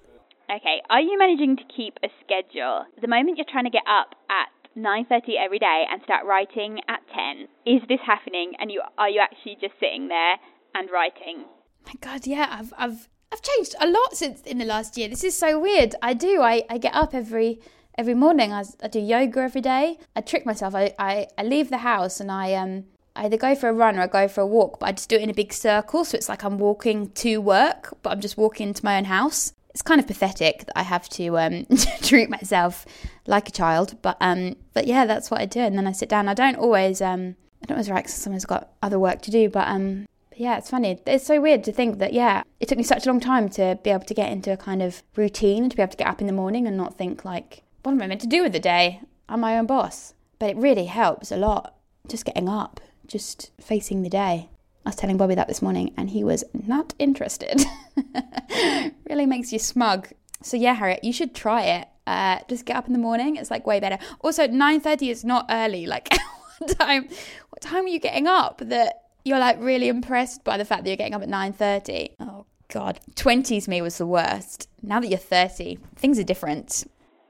[0.50, 2.84] Okay, are you managing to keep a schedule?
[3.00, 7.00] The moment you're trying to get up at 9:30 every day and start writing at
[7.14, 8.52] 10, is this happening?
[8.58, 10.36] And you are you actually just sitting there
[10.74, 11.44] and writing?
[11.86, 15.08] My God, yeah, I've I've I've changed a lot since in the last year.
[15.08, 15.94] This is so weird.
[16.02, 16.42] I do.
[16.42, 17.60] I, I get up every
[17.96, 18.52] every morning.
[18.52, 19.98] I, I do yoga every day.
[20.14, 20.74] I trick myself.
[20.74, 23.98] I, I, I leave the house and I um I either go for a run
[23.98, 26.04] or I go for a walk, but I just do it in a big circle.
[26.04, 29.52] So it's like I'm walking to work, but I'm just walking into my own house.
[29.70, 31.66] It's kind of pathetic that I have to um,
[32.02, 32.84] treat myself
[33.26, 35.60] like a child, but um, but yeah, that's what I do.
[35.60, 36.28] And then I sit down.
[36.28, 39.48] I don't always um, I don't always write because someone's got other work to do,
[39.48, 41.00] but um, but yeah, it's funny.
[41.06, 43.78] It's so weird to think that yeah, it took me such a long time to
[43.82, 46.08] be able to get into a kind of routine, and to be able to get
[46.08, 48.52] up in the morning and not think like, what am I meant to do with
[48.52, 49.00] the day?
[49.28, 50.14] I'm my own boss.
[50.38, 51.76] But it really helps a lot
[52.08, 54.48] just getting up just facing the day.
[54.84, 57.62] I was telling Bobby that this morning and he was not interested.
[59.08, 60.08] really makes you smug.
[60.42, 61.88] So yeah, Harriet, you should try it.
[62.06, 63.36] Uh, just get up in the morning.
[63.36, 63.98] It's like way better.
[64.20, 65.86] Also, 9.30 is not early.
[65.86, 66.08] Like
[66.58, 67.08] what time
[67.50, 70.90] what time are you getting up that you're like really impressed by the fact that
[70.90, 72.14] you're getting up at 9.30?
[72.18, 72.98] Oh god.
[73.14, 74.68] 20s me was the worst.
[74.82, 76.84] Now that you're 30, things are different.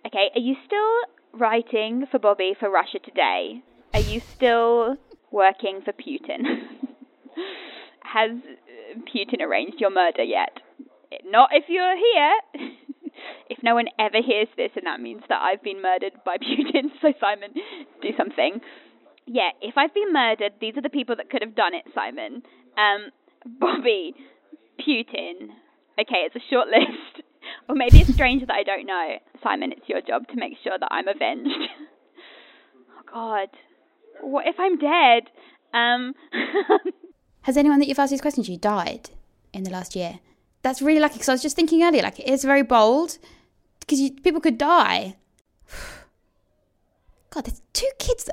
[0.07, 3.63] Okay, are you still writing for Bobby for Russia Today?
[3.95, 4.97] Are you still
[5.33, 6.43] working for Putin.
[8.03, 8.33] Has
[9.09, 10.61] Putin arranged your murder yet?
[11.25, 12.69] Not if you're here.
[13.51, 16.91] if no one ever hears this, and that means that I've been murdered by Putin,
[17.01, 17.53] so Simon,
[18.01, 18.61] do something.
[19.27, 22.43] Yeah, if I've been murdered, these are the people that could have done it, Simon.
[22.77, 23.11] Um,
[23.47, 24.15] Bobby,
[24.81, 25.55] Putin.
[25.99, 27.25] Okay, it's a short list.
[27.69, 29.17] or maybe it's strange that I don't know.
[29.43, 31.51] Simon, it's your job to make sure that I'm avenged.
[32.99, 33.49] oh, God
[34.21, 35.25] what if I'm dead?
[35.73, 36.15] Um.
[37.43, 39.11] Has anyone that you've asked these questions you died
[39.53, 40.21] in the last year?
[40.63, 43.19] That's really lucky because I was just thinking earlier, like it is very bold
[43.81, 45.17] because people could die.
[47.31, 48.31] God, there's two kids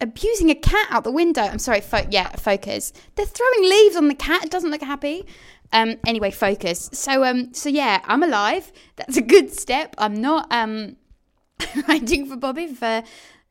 [0.00, 1.42] abusing a cat out the window.
[1.42, 2.92] I'm sorry, fo- yeah, focus.
[3.16, 4.44] They're throwing leaves on the cat.
[4.44, 5.26] It doesn't look happy.
[5.72, 6.90] Um, anyway, focus.
[6.92, 8.72] So, um, so yeah, I'm alive.
[8.96, 9.94] That's a good step.
[9.98, 10.96] I'm not um
[11.88, 13.02] writing for Bobby for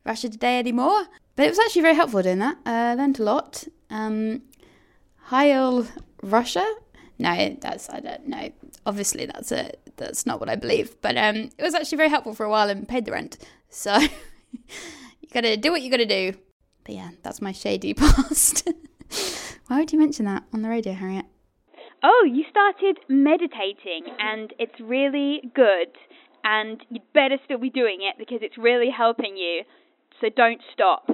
[0.06, 1.08] Russia Today anymore.
[1.42, 2.58] But it was actually very helpful doing that.
[2.68, 3.68] Uh, I learned a lot.
[3.90, 4.44] Um,
[5.24, 5.88] Heil
[6.22, 6.64] Russia?
[7.18, 8.52] No, that's I don't know.
[8.86, 11.02] Obviously, that's a that's not what I believe.
[11.02, 13.40] But um, it was actually very helpful for a while and paid the rent.
[13.70, 13.98] So
[14.52, 16.34] you gotta do what you gotta do.
[16.84, 18.70] But yeah, that's my shady past.
[19.66, 21.26] Why would you mention that on the radio, Harriet?
[22.04, 25.88] Oh, you started meditating, and it's really good.
[26.44, 29.64] And you'd better still be doing it because it's really helping you.
[30.20, 31.10] So don't stop.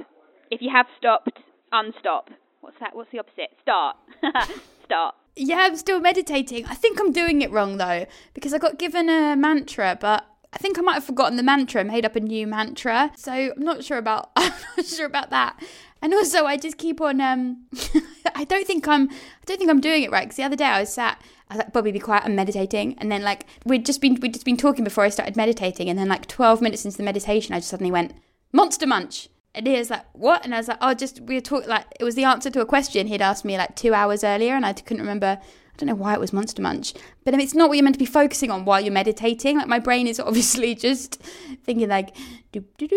[0.50, 1.38] If you have stopped,
[1.72, 2.28] unstop.
[2.60, 2.94] What's that?
[2.94, 3.50] What's the opposite?
[3.62, 3.96] Start.
[4.84, 5.14] Start.
[5.36, 6.66] Yeah, I'm still meditating.
[6.66, 10.58] I think I'm doing it wrong though, because I got given a mantra, but I
[10.58, 13.12] think I might have forgotten the mantra, made up a new mantra.
[13.16, 15.62] So I'm not sure about I'm not sure about that.
[16.00, 17.66] And also I just keep on um
[18.34, 20.64] I don't think I'm I don't think I'm doing it right because the other day
[20.64, 23.84] I was sat I was like Bobby be quiet I'm meditating and then like we'd
[23.84, 26.84] just been we'd just been talking before I started meditating and then like 12 minutes
[26.84, 28.14] into the meditation I just suddenly went
[28.52, 31.40] monster munch and he was like, "What?" And I was like, "Oh, just we were
[31.40, 34.24] talking like it was the answer to a question he'd asked me like two hours
[34.24, 35.38] earlier, and I couldn't remember.
[35.40, 36.92] I don't know why it was Monster Munch,
[37.24, 39.58] but it's not what you're meant to be focusing on while you're meditating.
[39.58, 41.22] Like my brain is obviously just
[41.64, 42.16] thinking like,
[42.52, 42.88] do do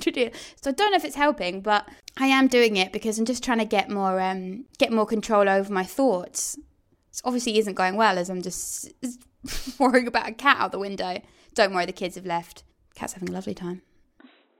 [0.00, 1.88] do So I don't know if it's helping, but
[2.18, 5.48] I am doing it because I'm just trying to get more um get more control
[5.48, 6.56] over my thoughts.
[7.12, 8.92] It obviously isn't going well as I'm just
[9.78, 11.20] worrying about a cat out the window.
[11.54, 12.64] Don't worry, the kids have left.
[12.94, 13.82] Cat's having a lovely time.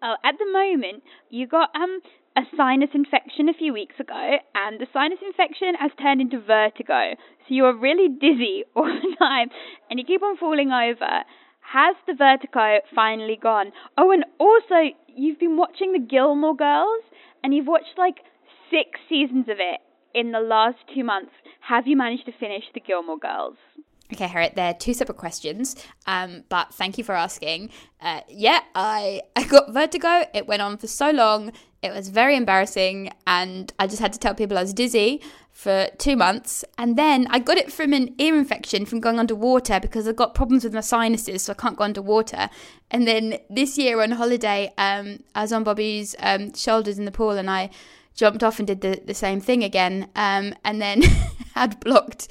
[0.03, 2.01] Oh, at the moment, you got um
[2.37, 7.15] a sinus infection a few weeks ago, and the sinus infection has turned into vertigo.
[7.17, 9.51] So you are really dizzy all the time,
[9.91, 11.25] and you keep on falling over.
[11.61, 13.73] Has the vertigo finally gone?
[13.99, 17.05] Oh, and also, you've been watching the Gilmore Girls,
[17.45, 18.21] and you've watched like
[18.71, 19.81] six seasons of it
[20.15, 21.33] in the last two months.
[21.61, 23.57] Have you managed to finish the Gilmore Girls?
[24.13, 27.71] Okay, Harriet, they're two separate questions, um, but thank you for asking.
[28.01, 30.25] Uh, yeah, I, I got vertigo.
[30.35, 34.19] It went on for so long It was very embarrassing, and I just had to
[34.19, 36.65] tell people I was dizzy for two months.
[36.77, 40.35] And then I got it from an ear infection from going underwater because I've got
[40.35, 42.51] problems with my sinuses, so I can't go underwater.
[42.91, 47.13] And then this year on holiday, um, I was on Bobby's um, shoulders in the
[47.13, 47.71] pool and I
[48.15, 50.09] jumped off and did the, the same thing again.
[50.17, 51.03] Um, and then
[51.55, 52.29] had blocked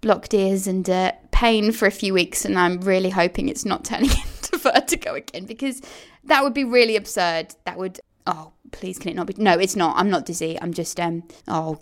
[0.00, 2.44] blocked ears and uh, pain for a few weeks.
[2.44, 5.82] And I'm really hoping it's not turning into vertigo again because
[6.24, 7.54] that would be really absurd.
[7.64, 9.34] That would, oh, please, can it not be?
[9.36, 9.96] No, it's not.
[9.96, 10.58] I'm not dizzy.
[10.60, 11.80] I'm just, um, oh,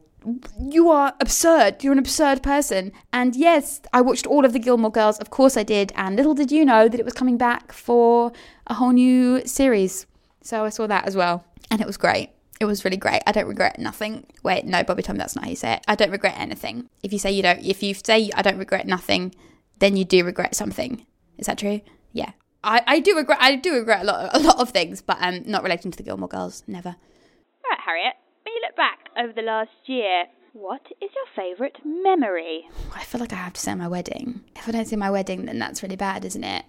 [0.61, 1.83] you are absurd.
[1.83, 2.93] You're an absurd person.
[3.13, 5.19] And yes, I watched all of the Gilmore Girls.
[5.19, 5.93] Of course I did.
[5.97, 8.33] And little did you know that it was coming back for
[8.67, 10.07] a whole new series.
[10.43, 11.45] So I saw that as well.
[11.71, 12.31] And it was great.
[12.61, 13.23] It was really great.
[13.27, 14.27] I don't regret nothing.
[14.43, 15.85] Wait, no, Bobby Tom, that's not how you say it.
[15.89, 16.91] I don't regret anything.
[17.03, 19.35] If you say you don't, if you say I don't regret nothing,
[19.79, 21.07] then you do regret something.
[21.39, 21.81] Is that true?
[22.13, 22.33] Yeah.
[22.63, 25.43] I, I do regret I do regret a lot a lot of things, but um
[25.47, 26.63] not relating to the Gilmore Girls.
[26.67, 26.91] Never.
[26.91, 28.15] All right, Harriet.
[28.45, 32.69] When you look back over the last year, what is your favourite memory?
[32.95, 34.43] I feel like I have to say my wedding.
[34.55, 36.67] If I don't say my wedding, then that's really bad, isn't it?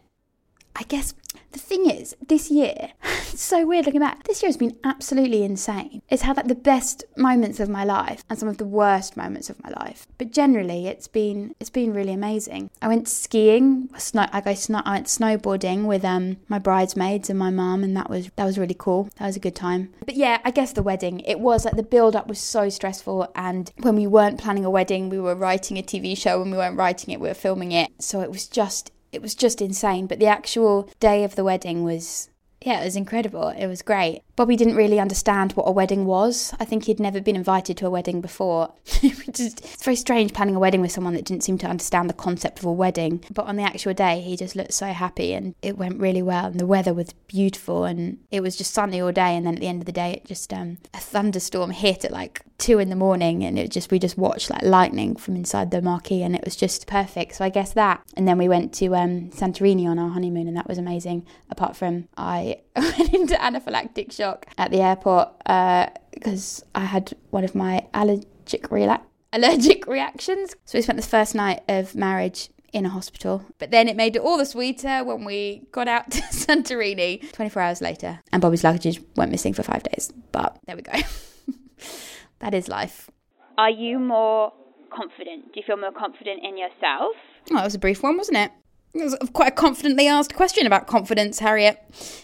[0.75, 1.13] I guess
[1.51, 4.23] the thing is, this year, it's so weird looking back.
[4.23, 6.01] This year has been absolutely insane.
[6.09, 9.49] It's had like the best moments of my life and some of the worst moments
[9.49, 10.07] of my life.
[10.17, 12.69] But generally, it's been it's been really amazing.
[12.81, 13.89] I went skiing.
[13.97, 17.95] Snow, I go snow, I went snowboarding with um my bridesmaids and my mum, and
[17.97, 19.09] that was that was really cool.
[19.17, 19.93] That was a good time.
[20.05, 21.19] But yeah, I guess the wedding.
[21.21, 24.69] It was like the build up was so stressful, and when we weren't planning a
[24.69, 26.39] wedding, we were writing a TV show.
[26.39, 27.91] When we weren't writing it, we were filming it.
[27.99, 30.07] So it was just it was just insane.
[30.07, 32.29] But the actual day of the wedding was
[32.63, 33.49] yeah, it was incredible.
[33.49, 34.21] It was great.
[34.35, 36.53] Bobby didn't really understand what a wedding was.
[36.59, 38.73] I think he'd never been invited to a wedding before.
[38.85, 42.59] it's very strange planning a wedding with someone that didn't seem to understand the concept
[42.59, 43.23] of a wedding.
[43.31, 46.45] But on the actual day, he just looked so happy and it went really well.
[46.45, 49.35] And the weather was beautiful and it was just sunny all day.
[49.35, 52.11] And then at the end of the day, it just, um, a thunderstorm hit at
[52.11, 55.71] like two in the morning and it just, we just watched like lightning from inside
[55.71, 57.35] the marquee and it was just perfect.
[57.35, 58.03] So I guess that.
[58.15, 61.25] And then we went to um, Santorini on our honeymoon and that was amazing.
[61.49, 67.43] Apart from I went into anaphylactic shock at the airport because uh, I had one
[67.43, 69.01] of my allergic rela-
[69.33, 70.55] allergic reactions.
[70.65, 73.45] So we spent the first night of marriage in a hospital.
[73.59, 77.61] But then it made it all the sweeter when we got out to Santorini 24
[77.61, 78.19] hours later.
[78.31, 80.11] And Bobby's luggage went missing for five days.
[80.31, 80.93] But there we go.
[82.39, 83.09] that is life.
[83.57, 84.53] Are you more
[84.89, 85.53] confident?
[85.53, 87.15] Do you feel more confident in yourself?
[87.49, 88.51] Oh, that was a brief one, wasn't it?
[88.93, 91.79] It was quite a confidently asked question about confidence, Harriet.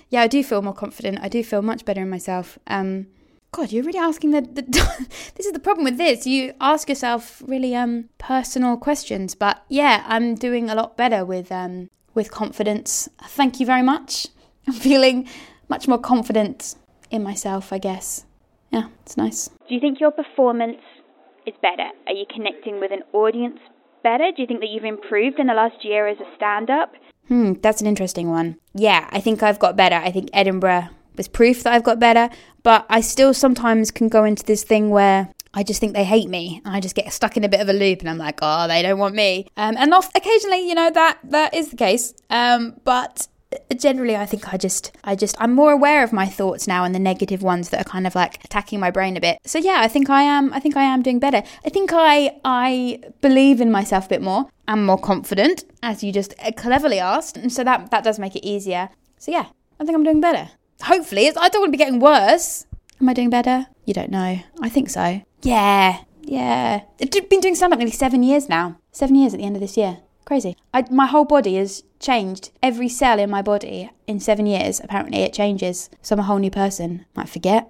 [0.10, 1.20] Yeah, I do feel more confident.
[1.22, 2.60] I do feel much better in myself.
[2.68, 3.08] Um,
[3.52, 4.62] God, you're really asking the, the
[5.36, 6.28] this is the problem with this.
[6.28, 11.52] You ask yourself really um personal questions, but yeah, I'm doing a lot better with
[11.52, 13.08] um with confidence.
[13.24, 14.28] Thank you very much.
[14.68, 15.28] I'm feeling
[15.70, 16.76] much more confident
[17.10, 18.26] in myself, I guess.
[18.72, 19.50] Yeah, it's nice.
[19.70, 20.82] Do you think your performance
[21.46, 21.90] is better?
[22.06, 23.60] Are you connecting with an audience
[24.08, 24.32] better?
[24.32, 26.94] Do you think that you've improved in the last year as a stand up?
[27.28, 28.56] Hmm, that's an interesting one.
[28.74, 29.96] Yeah, I think I've got better.
[29.96, 32.30] I think Edinburgh was proof that I've got better,
[32.64, 36.30] but I still sometimes can go into this thing where I just think they hate
[36.30, 36.62] me.
[36.64, 38.68] and I just get stuck in a bit of a loop, and I'm like, oh,
[38.68, 39.48] they don't want me.
[39.58, 42.14] Um, and off, occasionally, you know, that that is the case.
[42.30, 43.28] Um, but
[43.78, 46.94] generally i think i just i just i'm more aware of my thoughts now and
[46.94, 49.38] the negative ones that are kind of like attacking my brain a bit.
[49.46, 51.44] So yeah i think i am i think i am doing better.
[51.66, 56.12] I think i i believe in myself a bit more i'm more confident as you
[56.12, 57.38] just uh, cleverly asked.
[57.38, 58.90] And so that that does make it easier.
[59.18, 59.48] So yeah
[59.80, 60.50] i think i'm doing better.
[60.84, 62.66] Hopefully i don't want to be getting worse.
[63.00, 63.68] Am i doing better?
[63.86, 64.40] You don't know.
[64.62, 65.22] I think so.
[65.42, 66.82] Yeah yeah.
[67.02, 68.78] I've been doing stand-up nearly seven years now.
[68.92, 70.00] Seven years at the end of this year.
[70.26, 70.58] Crazy.
[70.74, 72.52] I, my whole body has changed.
[72.62, 75.90] Every cell in my body in seven years, apparently, it changes.
[76.02, 77.06] So I'm a whole new person.
[77.16, 77.70] Might forget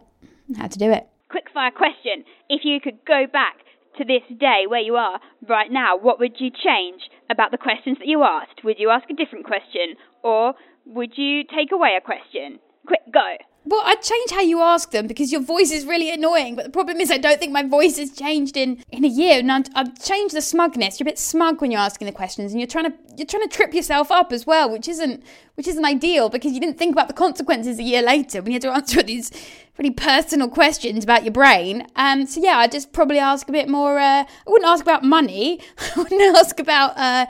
[0.57, 1.07] how to do it.
[1.29, 2.23] Quick fire question.
[2.49, 3.57] If you could go back
[3.97, 7.97] to this day where you are right now, what would you change about the questions
[7.99, 8.63] that you asked?
[8.63, 10.53] Would you ask a different question or
[10.85, 12.59] would you take away a question?
[12.85, 13.35] Quick, go.
[13.69, 16.55] Well, I'd change how you ask them because your voice is really annoying.
[16.55, 19.39] But the problem is, I don't think my voice has changed in, in a year.
[19.39, 20.99] And I'd change the smugness.
[21.01, 23.45] You're a bit smug when you're asking the questions, and you're trying to you're trying
[23.45, 25.21] to trip yourself up as well, which isn't
[25.55, 28.55] which isn't ideal because you didn't think about the consequences a year later when you
[28.55, 29.31] had to answer these
[29.77, 31.85] really personal questions about your brain.
[31.97, 33.99] Um, so yeah, I'd just probably ask a bit more.
[33.99, 35.59] Uh, I wouldn't ask about money.
[35.77, 36.97] I wouldn't ask about.
[36.97, 37.25] Uh,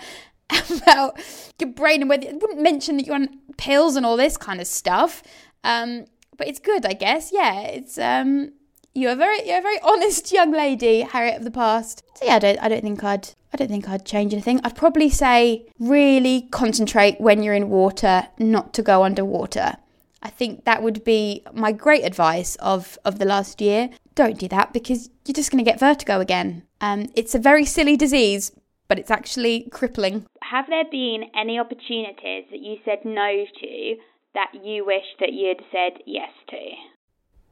[0.81, 1.19] about
[1.59, 3.27] your brain and whether I wouldn't mention that you're on
[3.57, 5.21] pills and all this kind of stuff.
[5.65, 6.05] Um,
[6.38, 7.31] but it's good, I guess.
[7.31, 8.53] Yeah, it's um,
[8.93, 12.03] you're a very you're a very honest young lady, Harriet of the past.
[12.15, 14.59] So yeah, I don't I don't think I'd I don't think I'd change anything.
[14.63, 19.77] I'd probably say really concentrate when you're in water, not to go underwater.
[20.21, 23.89] I think that would be my great advice of, of the last year.
[24.15, 26.63] Don't do that because you're just going to get vertigo again.
[26.81, 28.51] Um, it's a very silly disease,
[28.88, 30.25] but it's actually crippling.
[30.41, 33.95] Have there been any opportunities that you said no to
[34.38, 36.59] that you wish that you'd said yes to?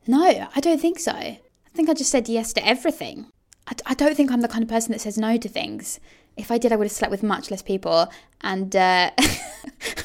[0.05, 1.11] No, I don't think so.
[1.11, 1.39] I
[1.73, 3.25] think I just said yes to everything.
[3.67, 5.99] I, I don't think I'm the kind of person that says no to things.
[6.37, 8.09] If I did, I would have slept with much less people,
[8.41, 9.11] and uh,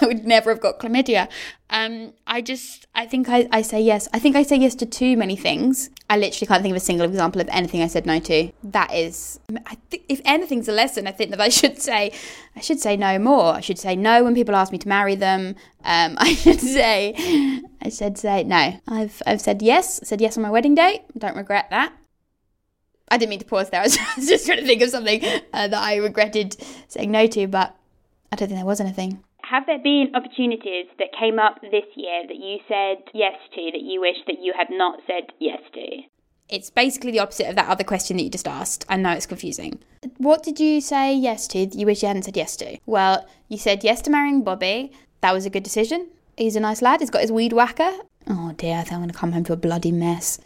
[0.00, 1.28] I would never have got chlamydia.
[1.70, 4.08] Um, I just, I think I, I say yes.
[4.12, 5.90] I think I say yes to too many things.
[6.08, 8.50] I literally can't think of a single example of anything I said no to.
[8.64, 12.12] That is, I think, if anything's a lesson, I think that I should say,
[12.56, 13.54] I should say no more.
[13.54, 15.54] I should say no when people ask me to marry them.
[15.84, 17.14] Um, I should say,
[17.80, 18.80] I should say no.
[18.88, 20.00] I've, I've said yes.
[20.02, 21.04] I said yes on my wedding day.
[21.16, 21.92] Don't regret that.
[23.10, 23.80] I didn't mean to pause there.
[23.80, 26.56] I was just trying to think of something uh, that I regretted
[26.88, 27.76] saying no to, but
[28.32, 29.22] I don't think there was anything.
[29.42, 33.80] Have there been opportunities that came up this year that you said yes to that
[33.80, 36.02] you wish that you had not said yes to?
[36.48, 38.84] It's basically the opposite of that other question that you just asked.
[38.88, 39.80] I know it's confusing.
[40.18, 42.78] What did you say yes to that you wish you hadn't said yes to?
[42.86, 44.92] Well, you said yes to marrying Bobby.
[45.20, 46.08] That was a good decision.
[46.36, 47.00] He's a nice lad.
[47.00, 47.90] He's got his weed whacker.
[48.28, 50.38] Oh dear, I think I'm going to come home to a bloody mess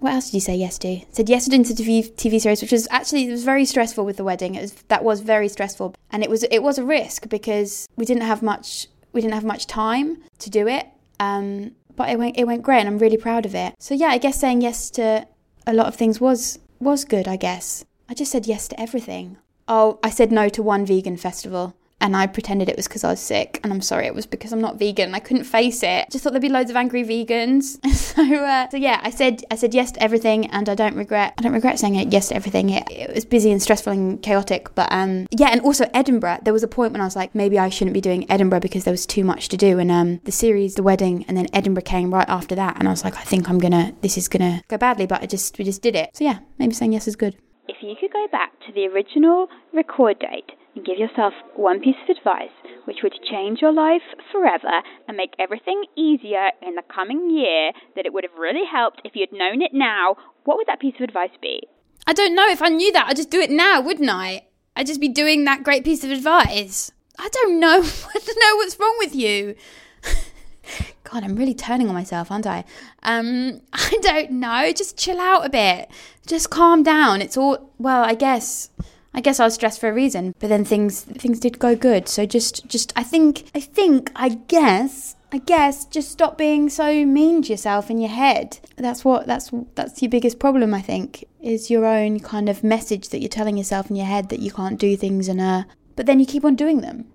[0.00, 1.00] what else did you say yes to?
[1.12, 4.24] said yes to TV, TV series, which was actually it was very stressful with the
[4.24, 4.54] wedding.
[4.54, 8.04] It was that was very stressful, and it was it was a risk because we
[8.04, 10.86] didn't have much we didn't have much time to do it.
[11.18, 13.74] Um, but it went it went great, and I'm really proud of it.
[13.78, 15.26] So yeah, I guess saying yes to
[15.66, 17.28] a lot of things was was good.
[17.28, 19.36] I guess I just said yes to everything.
[19.68, 23.10] Oh, I said no to one vegan festival and I pretended it was because I
[23.10, 23.60] was sick.
[23.62, 25.14] And I'm sorry, it was because I'm not vegan.
[25.14, 26.10] I couldn't face it.
[26.10, 27.84] Just thought there'd be loads of angry vegans.
[27.94, 31.34] so, uh, so yeah, I said I said yes to everything, and I don't regret.
[31.38, 32.70] I don't regret saying it yes to everything.
[32.70, 35.48] It, it was busy and stressful and chaotic, but um, yeah.
[35.48, 36.38] And also Edinburgh.
[36.42, 38.84] There was a point when I was like, maybe I shouldn't be doing Edinburgh because
[38.84, 39.78] there was too much to do.
[39.78, 42.90] And um, the series, the wedding, and then Edinburgh came right after that, and I
[42.90, 43.92] was like, I think I'm gonna.
[44.00, 46.10] This is gonna go badly, but I just we just did it.
[46.14, 47.36] So yeah, maybe saying yes is good.
[47.68, 50.50] If you could go back to the original record date
[50.84, 52.50] give yourself one piece of advice
[52.84, 54.02] which would change your life
[54.32, 59.00] forever and make everything easier in the coming year that it would have really helped
[59.04, 61.62] if you'd known it now, what would that piece of advice be?
[62.06, 62.48] I don't know.
[62.48, 64.46] If I knew that, I'd just do it now, wouldn't I?
[64.74, 66.90] I'd just be doing that great piece of advice.
[67.18, 67.82] I don't know.
[68.14, 69.54] I don't know what's wrong with you.
[71.04, 72.64] God, I'm really turning on myself, aren't I?
[73.02, 74.72] Um, I don't know.
[74.72, 75.90] Just chill out a bit.
[76.26, 77.20] Just calm down.
[77.20, 78.70] It's all well, I guess
[79.12, 82.08] I guess I was stressed for a reason, but then things things did go good.
[82.08, 87.04] So just just I think I think I guess I guess just stop being so
[87.04, 88.60] mean to yourself in your head.
[88.76, 93.08] That's what that's that's your biggest problem I think is your own kind of message
[93.08, 95.64] that you're telling yourself in your head that you can't do things and uh
[95.96, 97.06] but then you keep on doing them.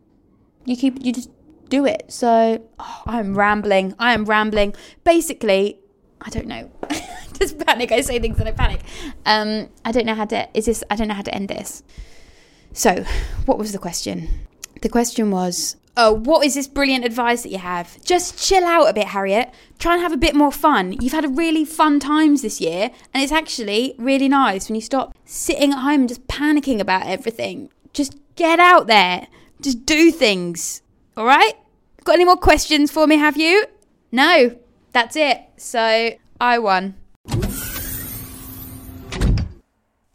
[0.66, 1.30] You keep you just
[1.70, 2.12] do it.
[2.12, 3.96] So oh, I'm rambling.
[4.00, 4.76] I am rambling.
[5.04, 5.80] Basically,
[6.22, 6.70] I don't know.
[7.40, 7.92] just panic.
[7.92, 8.82] I say things and I panic.
[9.26, 10.48] Um, I don't know how to.
[10.54, 10.84] Is this?
[10.90, 11.84] I don't know how to end this.
[12.74, 13.06] So,
[13.46, 14.28] what was the question?
[14.82, 18.04] The question was, oh, what is this brilliant advice that you have?
[18.04, 19.54] Just chill out a bit, Harriet.
[19.80, 20.92] Try and have a bit more fun.
[21.00, 25.16] You've had really fun times this year, and it's actually really nice when you stop
[25.24, 27.70] sitting at home and just panicking about everything.
[27.94, 29.28] Just get out there.
[29.62, 30.82] Just do things.
[31.16, 31.54] All right?
[32.04, 33.66] Got any more questions for me, have you?
[34.12, 34.58] No.
[34.92, 35.42] That's it.
[35.58, 36.96] So, I won.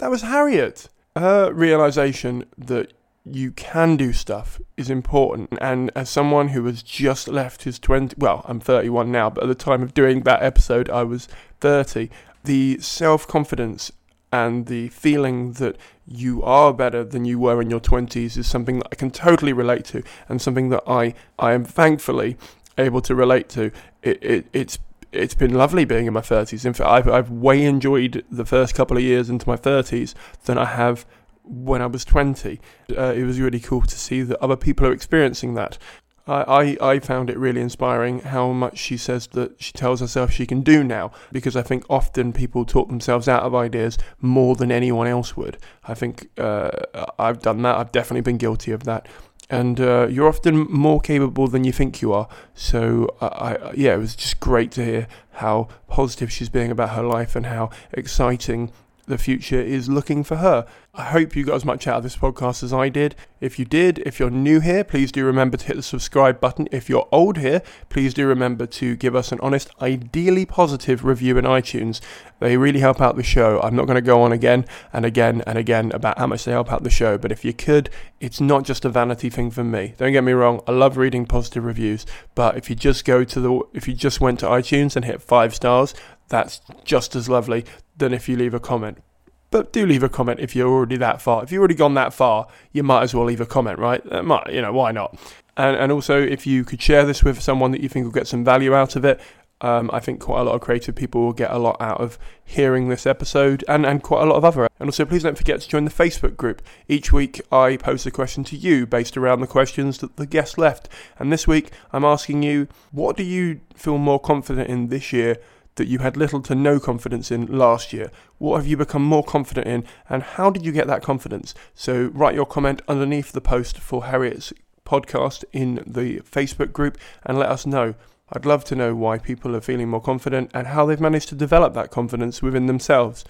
[0.00, 0.88] That was Harriet.
[1.14, 2.94] Her realization that
[3.26, 5.50] you can do stuff is important.
[5.60, 9.48] And as someone who has just left his 20, well, I'm 31 now, but at
[9.48, 11.28] the time of doing that episode, I was
[11.60, 12.08] 30.
[12.44, 13.92] The self confidence
[14.32, 15.76] and the feeling that
[16.06, 19.52] you are better than you were in your 20s is something that I can totally
[19.52, 22.38] relate to and something that I, I am thankfully
[22.78, 23.70] able to relate to.
[24.02, 24.78] It, it, it's
[25.12, 26.64] it's been lovely being in my 30s.
[26.64, 30.58] In fact, I've, I've way enjoyed the first couple of years into my 30s than
[30.58, 31.06] I have
[31.44, 32.60] when I was 20.
[32.96, 35.78] Uh, it was really cool to see that other people are experiencing that.
[36.26, 40.30] I, I, I found it really inspiring how much she says that she tells herself
[40.30, 44.54] she can do now because I think often people talk themselves out of ideas more
[44.54, 45.58] than anyone else would.
[45.84, 46.70] I think uh,
[47.18, 49.08] I've done that, I've definitely been guilty of that
[49.50, 52.28] and uh, you're often more capable than you think you are.
[52.54, 56.90] So, I, I, yeah, it was just great to hear how positive she's being about
[56.90, 58.70] her life and how exciting
[59.10, 60.66] the future is looking for her.
[60.94, 63.14] I hope you got as much out of this podcast as I did.
[63.40, 66.66] If you did, if you're new here, please do remember to hit the subscribe button.
[66.72, 71.38] If you're old here, please do remember to give us an honest, ideally positive review
[71.38, 72.00] in iTunes.
[72.40, 73.60] They really help out the show.
[73.60, 76.52] I'm not going to go on again and again and again about how much they
[76.52, 79.62] help out the show, but if you could, it's not just a vanity thing for
[79.62, 79.94] me.
[79.98, 83.40] Don't get me wrong, I love reading positive reviews, but if you just go to
[83.40, 85.94] the if you just went to iTunes and hit 5 stars,
[86.30, 87.66] that's just as lovely
[87.96, 89.02] than if you leave a comment.
[89.50, 91.42] But do leave a comment if you're already that far.
[91.42, 94.02] If you've already gone that far, you might as well leave a comment, right?
[94.08, 95.18] That might, you know, why not?
[95.56, 98.28] And, and also, if you could share this with someone that you think will get
[98.28, 99.20] some value out of it,
[99.60, 102.18] um, I think quite a lot of creative people will get a lot out of
[102.44, 104.68] hearing this episode and, and quite a lot of other.
[104.78, 106.62] And also, please don't forget to join the Facebook group.
[106.88, 110.56] Each week, I pose a question to you based around the questions that the guest
[110.56, 110.88] left.
[111.18, 115.36] And this week, I'm asking you, what do you feel more confident in this year
[115.80, 118.10] that you had little to no confidence in last year?
[118.36, 121.54] What have you become more confident in, and how did you get that confidence?
[121.74, 124.52] So, write your comment underneath the post for Harriet's
[124.84, 127.94] podcast in the Facebook group and let us know.
[128.30, 131.34] I'd love to know why people are feeling more confident and how they've managed to
[131.34, 133.24] develop that confidence within themselves.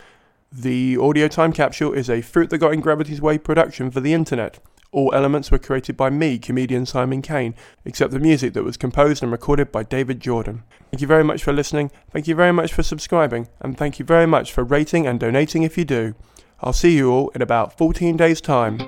[0.50, 4.12] The audio time capsule is a Fruit That Got in Gravity's Way production for the
[4.12, 4.58] internet.
[4.92, 9.22] All elements were created by me, comedian Simon Caine, except the music that was composed
[9.22, 10.64] and recorded by David Jordan.
[10.90, 14.04] Thank you very much for listening, thank you very much for subscribing, and thank you
[14.04, 16.14] very much for rating and donating if you do.
[16.60, 18.78] I'll see you all in about 14 days' time.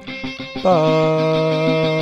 [0.63, 2.02] Bye.